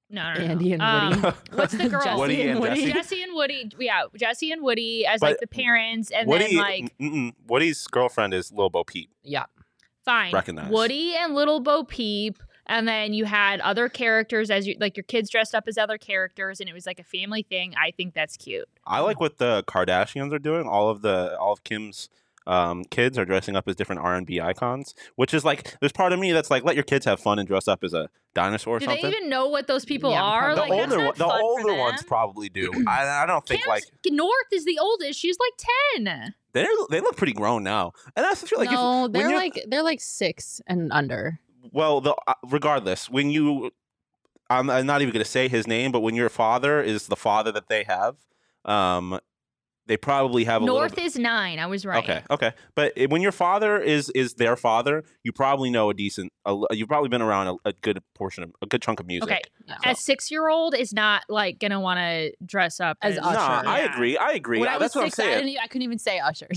[0.09, 0.45] no, no, no.
[0.45, 1.37] Andy and Um, Woody.
[1.53, 2.03] what's the girl?
[2.03, 2.91] Jesse Woody and Jesse?
[2.91, 3.71] Jesse and Woody.
[3.79, 8.33] Yeah, Jesse and Woody as like the parents, and Woody, then like mm-mm, Woody's girlfriend
[8.33, 9.09] is Little Bo Peep.
[9.23, 9.45] Yeah.
[10.03, 10.69] fine recognize.
[10.69, 12.37] Woody and Little Bo Peep.
[12.71, 15.97] And then you had other characters as you like your kids dressed up as other
[15.97, 17.73] characters, and it was like a family thing.
[17.75, 18.67] I think that's cute.
[18.87, 20.67] I like what the Kardashians are doing.
[20.67, 22.07] All of the all of Kim's
[22.47, 25.91] um, kids are dressing up as different R and B icons, which is like there's
[25.91, 28.09] part of me that's like let your kids have fun and dress up as a
[28.33, 29.03] dinosaur or Do something.
[29.11, 30.55] they even know what those people Yeah, are?
[30.55, 32.71] the like, older one- the older ones probably do.
[32.87, 35.19] I, I don't think Kim's like North is the oldest.
[35.19, 35.53] She's like
[36.05, 36.33] ten.
[36.53, 39.65] they they look pretty grown now, and that's feel like no, when they're you're- like
[39.67, 41.39] they're like six and under.
[41.71, 43.71] Well the uh, regardless when you
[44.49, 47.15] I'm, I'm not even going to say his name, but when your father is the
[47.15, 48.17] father that they have,
[48.65, 49.17] um,
[49.87, 51.05] they probably have a North little.
[51.05, 51.57] is nine.
[51.57, 52.03] I was right.
[52.03, 56.31] Okay, okay, but when your father is is their father, you probably know a decent.
[56.45, 59.29] A, you've probably been around a, a good portion of a good chunk of music.
[59.29, 59.41] Okay.
[59.67, 59.91] Yeah.
[59.91, 63.63] A six year old is not like gonna want to dress up As as, Usher.
[63.63, 64.17] No, I agree.
[64.17, 64.59] I agree.
[64.59, 65.37] When I was That's what I'm six, I, saying.
[65.39, 66.47] didn't, e- I couldn't even say Usher.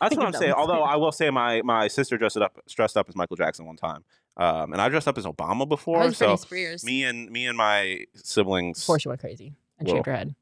[0.00, 0.52] That's what I'm saying.
[0.52, 3.76] Although I will say my my sister dressed up dressed up as Michael Jackson one
[3.76, 4.04] time,
[4.38, 5.98] um, and I dressed up as Obama I before.
[6.00, 6.84] was So Britney Spears.
[6.84, 8.80] me and me and my siblings.
[8.80, 9.96] Of course, you went crazy and Whoa.
[9.96, 10.34] shaved your head.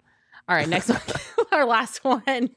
[0.49, 1.01] All right, next one.
[1.53, 2.51] our last one.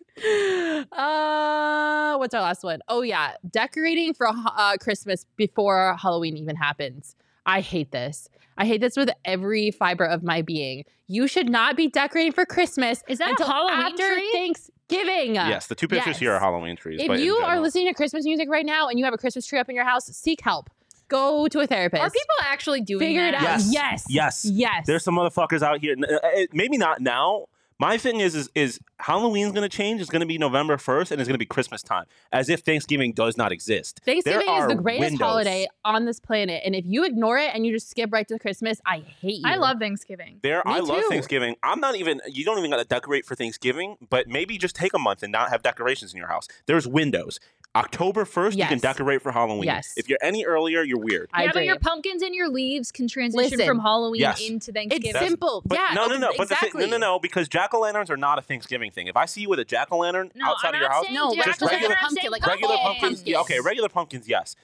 [0.92, 2.82] Uh, what's our last one?
[2.88, 7.16] Oh yeah, decorating for uh, Christmas before Halloween even happens.
[7.46, 8.30] I hate this.
[8.58, 10.84] I hate this with every fiber of my being.
[11.08, 14.30] You should not be decorating for Christmas Is that a until Halloween after tree?
[14.34, 15.36] Thanksgiving.
[15.36, 17.00] Yes, the two pictures here are Halloween trees.
[17.02, 19.48] If in you are listening to Christmas music right now and you have a Christmas
[19.48, 20.70] tree up in your house, seek help.
[21.10, 22.02] Go to a therapist.
[22.02, 23.42] Are people actually doing Figure it that?
[23.44, 23.60] out.
[23.62, 23.70] Yes.
[23.72, 24.06] Yes.
[24.10, 24.46] Yes.
[24.46, 24.86] Yes.
[24.88, 25.94] There's some motherfuckers out here.
[25.98, 27.48] n- uh, uh, Maybe not now.
[27.82, 30.02] My thing is, is, is Halloween's going to change.
[30.02, 32.60] It's going to be November 1st, and it's going to be Christmas time, as if
[32.60, 34.02] Thanksgiving does not exist.
[34.04, 35.26] Thanksgiving is the greatest windows.
[35.26, 38.38] holiday on this planet, and if you ignore it and you just skip right to
[38.38, 39.44] Christmas, I hate you.
[39.46, 40.40] I love Thanksgiving.
[40.44, 41.06] There, Me I love.
[41.08, 41.56] Thanksgiving.
[41.64, 42.20] I'm not even.
[42.28, 45.32] You don't even got to decorate for Thanksgiving, but maybe just take a month and
[45.32, 46.50] not have decorations in your house.
[46.66, 47.40] There's windows.
[47.76, 49.66] October 1st, you can decorate for Halloween.
[49.66, 49.94] Yes.
[49.96, 51.30] If you're any earlier, you're weird.
[51.32, 51.66] I yeah, agree.
[51.68, 53.68] your pumpkins and your leaves can transition Listen.
[53.68, 54.42] from Halloween Yes.
[54.42, 55.14] into Thanksgiving.
[55.14, 55.62] That's- simple.
[55.64, 56.32] But yeah, no, no, okay, no.
[56.36, 56.70] But exactly.
[56.72, 59.08] the thing, no, no, no, because jack o' lanterns are not a Thanksgiving thing.
[59.08, 61.06] If I see you with a jack o' lantern No, outside I'm of your house,
[61.12, 63.00] No, jack just regular pumpkin, like regular pumpkins.
[63.20, 63.24] pumpkins.
[63.28, 64.56] Yeah, okay, regular pumpkins, yes.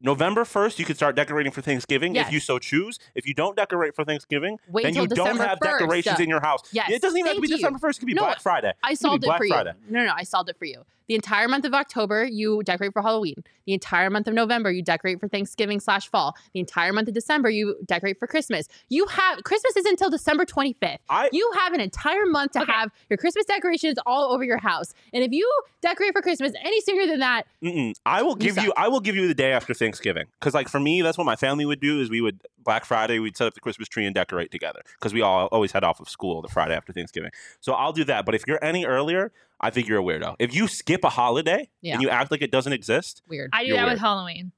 [0.00, 2.26] November 1st, you can start decorating for Thanksgiving Yes.
[2.26, 2.98] if you so choose.
[3.14, 5.78] If you don't decorate for Thanksgiving, Wait then you don't have 1st.
[5.78, 6.60] decorations in your house.
[6.72, 7.56] Yes, It doesn't even have to be you.
[7.56, 7.96] December 1st.
[7.96, 8.72] It could be No, Black Friday.
[8.82, 9.72] I It solved it Black for Friday.
[9.88, 9.92] you.
[9.94, 10.84] No, no, I solved it for you.
[11.08, 13.44] The entire month of October, you decorate for Halloween.
[13.66, 16.34] The entire month of November, you decorate for Thanksgiving slash fall.
[16.54, 18.68] The entire month of December, you decorate for Christmas.
[18.88, 20.98] You have Christmas is until December 25th.
[21.10, 22.72] I You have an entire month to Okay.
[22.72, 24.94] have your Christmas decorations all over your house.
[25.12, 25.50] And if you
[25.82, 27.94] decorate for Christmas any sooner than that, Mm-mm.
[28.06, 28.64] I will give you.
[28.68, 28.74] suck.
[28.76, 31.36] I will give you the day after Thanksgiving because, like, for me, that's what my
[31.36, 32.00] family would do.
[32.00, 35.12] Is we would Black Friday, we'd set up the Christmas tree and decorate together because
[35.14, 37.30] we all always head off of school the Friday after Thanksgiving.
[37.60, 38.24] So I'll do that.
[38.26, 40.36] But if you're any earlier, I think you're a weirdo.
[40.38, 41.94] If you skip a holiday Yeah.
[41.94, 43.50] and you act like it doesn't exist, weird.
[43.52, 43.92] I do that weird.
[43.92, 44.52] with Halloween.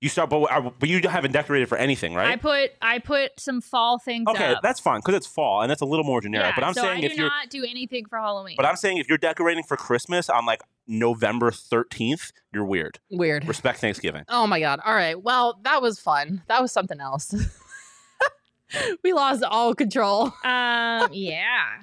[0.00, 0.30] you start.
[0.30, 2.28] But uh, but you haven't decorated for anything, right?
[2.28, 4.62] I put I put some fall things okay, up.
[4.62, 6.48] that's fine because it's fall and that's a little more generic.
[6.48, 8.54] Yeah, but I'm so saying I if you're not do anything for Halloween.
[8.56, 12.98] But I'm saying if you're decorating for Christmas I'm like November 13th, you're weird.
[13.10, 13.46] weird.
[13.46, 14.24] Respect Thanksgiving.
[14.28, 14.80] Oh my god.
[14.84, 15.20] All right.
[15.20, 16.42] Well, that was fun.
[16.48, 17.34] That was something else.
[19.04, 20.24] we lost all control.
[20.44, 21.82] um, yeah.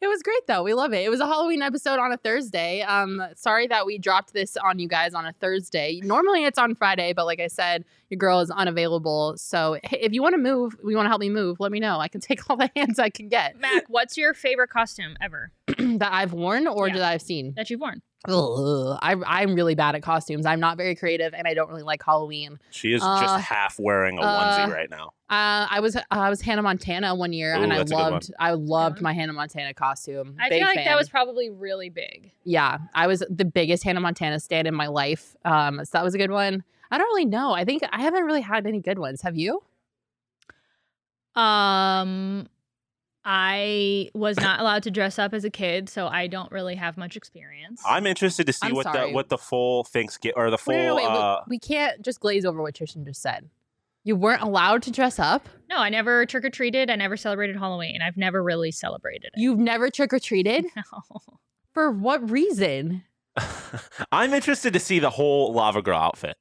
[0.00, 0.62] It was great though.
[0.62, 0.98] We love it.
[1.04, 2.82] It was a Halloween episode on a Thursday.
[2.82, 6.00] Um sorry that we dropped this on you guys on a Thursday.
[6.04, 9.34] Normally it's on Friday, but like I said, your girl is unavailable.
[9.38, 11.98] So if you want to move, we want to help me move, let me know.
[11.98, 15.50] I can take all the hands I can get Mac, what's your favorite costume ever
[15.78, 16.94] that I've worn or Yeah.
[16.98, 17.54] that I've seen.
[17.56, 18.02] that you've worn?
[18.28, 20.44] Ugh, I, I'm really bad at costumes.
[20.44, 22.58] I'm not very creative, and I don't really like Halloween.
[22.70, 25.14] She is Uh, just half wearing a uh, onesie right now.
[25.30, 28.00] Uh, I was I was Hannah Montana one year, Ooh, and I that's a good
[28.02, 28.12] one.
[28.12, 29.02] loved I loved one.
[29.04, 30.36] my Hannah Montana costume.
[30.38, 30.84] I Big feel like fan.
[30.86, 32.30] that was probably really big.
[32.44, 32.78] yeah.
[32.94, 35.34] I was the biggest Hannah Montana stand in my life.
[35.46, 36.62] Um, so that was a good one.
[36.90, 37.52] I don't really know.
[37.52, 39.22] I think I haven't really had any good ones.
[39.22, 39.62] Have you?
[41.36, 42.48] Um,
[43.24, 46.96] I was not allowed to dress up as a kid, so I don't really have
[46.96, 47.82] much experience.
[47.86, 49.10] I'm interested to see I'm what sorry.
[49.10, 50.74] the what the full Thanksgiving or the full.
[50.74, 53.48] Wait, no, no, wait, uh, we, we can't just glaze over what Tristan just said.
[54.02, 55.48] You weren't allowed to dress up.
[55.68, 56.88] no, I never trick or treated.
[56.88, 58.00] I never celebrated Halloween.
[58.00, 59.40] I've never really celebrated it.
[59.40, 60.64] You've never trick or treated.
[60.76, 60.82] No.
[61.74, 63.04] For what reason?
[64.12, 66.36] I'm interested to see the whole lava girl outfit.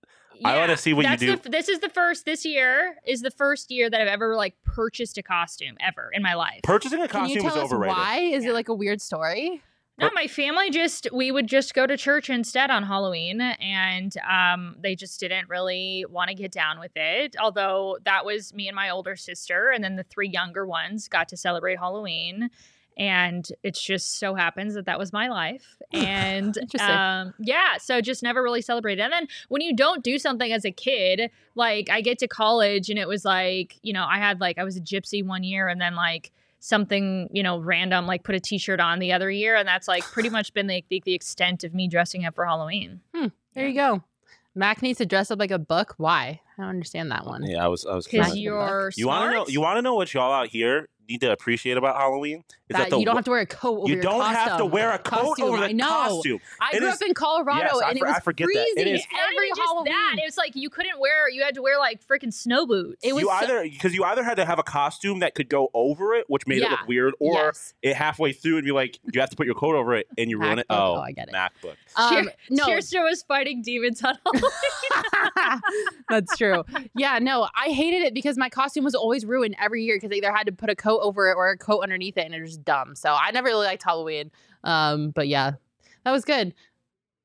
[0.45, 1.35] I wanna see what you that's do.
[1.35, 2.25] The, this is the first.
[2.25, 6.21] This year is the first year that I've ever like purchased a costume ever in
[6.23, 6.61] my life.
[6.63, 7.97] Purchasing a Can you costume is tell us overrated.
[7.97, 8.17] why?
[8.19, 8.51] Is Yeah.
[8.51, 9.61] it like a weird story?
[9.97, 14.77] No, my family just we would just go to church instead on Halloween, and um,
[14.79, 17.35] they just didn't really want to get down with it.
[17.37, 21.27] Although that was me and my older sister, and then the three younger ones got
[21.29, 22.49] to celebrate Halloween,
[22.99, 28.21] and it just so happens that that was my life, and um, yeah, so just
[28.21, 29.01] never really celebrated.
[29.01, 32.89] And then when you don't do something as a kid, like I get to college,
[32.89, 35.67] and it was like you know I had like I was a gypsy one year,
[35.67, 39.55] and then like something you know random like put a t-shirt on the other year
[39.55, 42.45] and that's like pretty much been the, the, the extent of me dressing up for
[42.45, 42.99] halloween
[43.53, 44.03] There you go.
[44.55, 45.95] Mac needs to dress up like a book.
[45.97, 46.41] Why?
[46.57, 47.43] I don't understand that one.
[47.43, 47.85] Yeah, I was.
[47.85, 48.07] I was.
[48.07, 49.35] because you're you want to know?
[49.37, 49.49] smart.
[49.49, 52.43] You want to know what y'all out here need to appreciate about Halloween?
[52.69, 54.43] Is That, the you don't have to wear a coat over you your don't have
[54.45, 54.71] to costume.
[54.71, 55.87] wear a coat Costume, over the I know.
[55.87, 56.39] costume.
[56.61, 58.51] I It grew is- up in Colorado Yes, and for- it I was forget that.
[58.67, 59.85] It freezing is- It's not every even just Halloween.
[59.93, 63.03] that it was like you couldn't wear you had to wear like freaking snow boots
[63.03, 65.49] It was you so- either because you either had to have a costume that could
[65.49, 67.73] go over it, which made it look weird, or Yes.
[67.81, 70.29] it halfway through and be like you have to put your coat over it and
[70.29, 70.67] you ruin it.
[70.69, 71.33] Oh, Oh, I get it.
[71.33, 71.75] MacBook.
[71.95, 75.61] Um, Cheer- no, Chierstin was fighting demons on Halloween.
[76.09, 76.63] That's true.
[76.95, 80.15] Yeah, no, I hated it because my costume was always ruined every year because I
[80.15, 82.41] either had to put a coat over it or a coat underneath it, and it
[82.41, 82.95] was just dumb.
[82.95, 84.31] So I never really liked Halloween.
[84.63, 85.53] Um, but yeah,
[86.05, 86.53] that was good.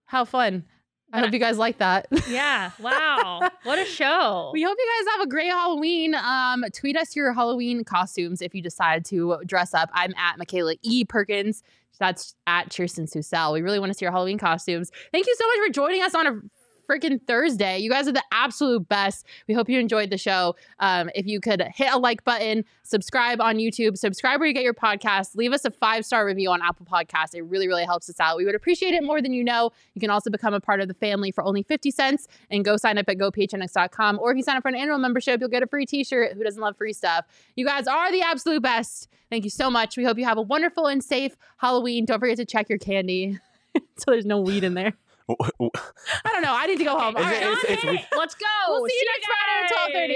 [0.06, 0.64] How fun!
[1.12, 2.08] I hope you guys like that.
[2.28, 6.14] yeah wow what a show We hope you guys have a great Halloween.
[6.16, 9.90] Um, tweet us your Halloween costumes if you decide to dress up.
[9.92, 11.04] I'm at Makayla E.
[11.04, 11.62] Perkins.
[12.00, 13.52] That's at Chierstin Susel.
[13.52, 14.90] We really want to see your Halloween costumes.
[15.12, 16.40] Thank you so much for joining us on a
[16.88, 17.78] freaking Thursday.
[17.78, 19.26] You guys are the absolute best.
[19.48, 20.56] We hope you enjoyed the show.
[20.78, 24.62] Um, if you could hit a like button, subscribe on YouTube, subscribe where you get
[24.62, 27.34] your podcast, leave us a five star review on Apple Podcasts.
[27.34, 28.36] It really, really helps us out.
[28.36, 29.70] We would appreciate it more than you know.
[29.94, 32.76] You can also become a part of the family for only 50 cents and go
[32.76, 34.18] sign up at gophnx.com.
[34.18, 36.32] Or if you sign up for an annual membership, you'll get a free t shirt.
[36.34, 37.26] Who doesn't love free stuff?
[37.56, 39.08] You guys are the absolute best.
[39.30, 39.96] Thank you so much.
[39.96, 42.04] We hope you have a wonderful and safe Halloween.
[42.04, 43.38] Don't forget to check your candy
[43.96, 44.94] so there's no weed in there.
[45.28, 46.54] I don't know.
[46.54, 47.16] I need to go home.
[47.16, 49.70] Is All it- it's- it's- let's go We'll see you next Friday at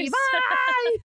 [0.05, 0.11] 12:30.
[0.11, 0.97] Bye.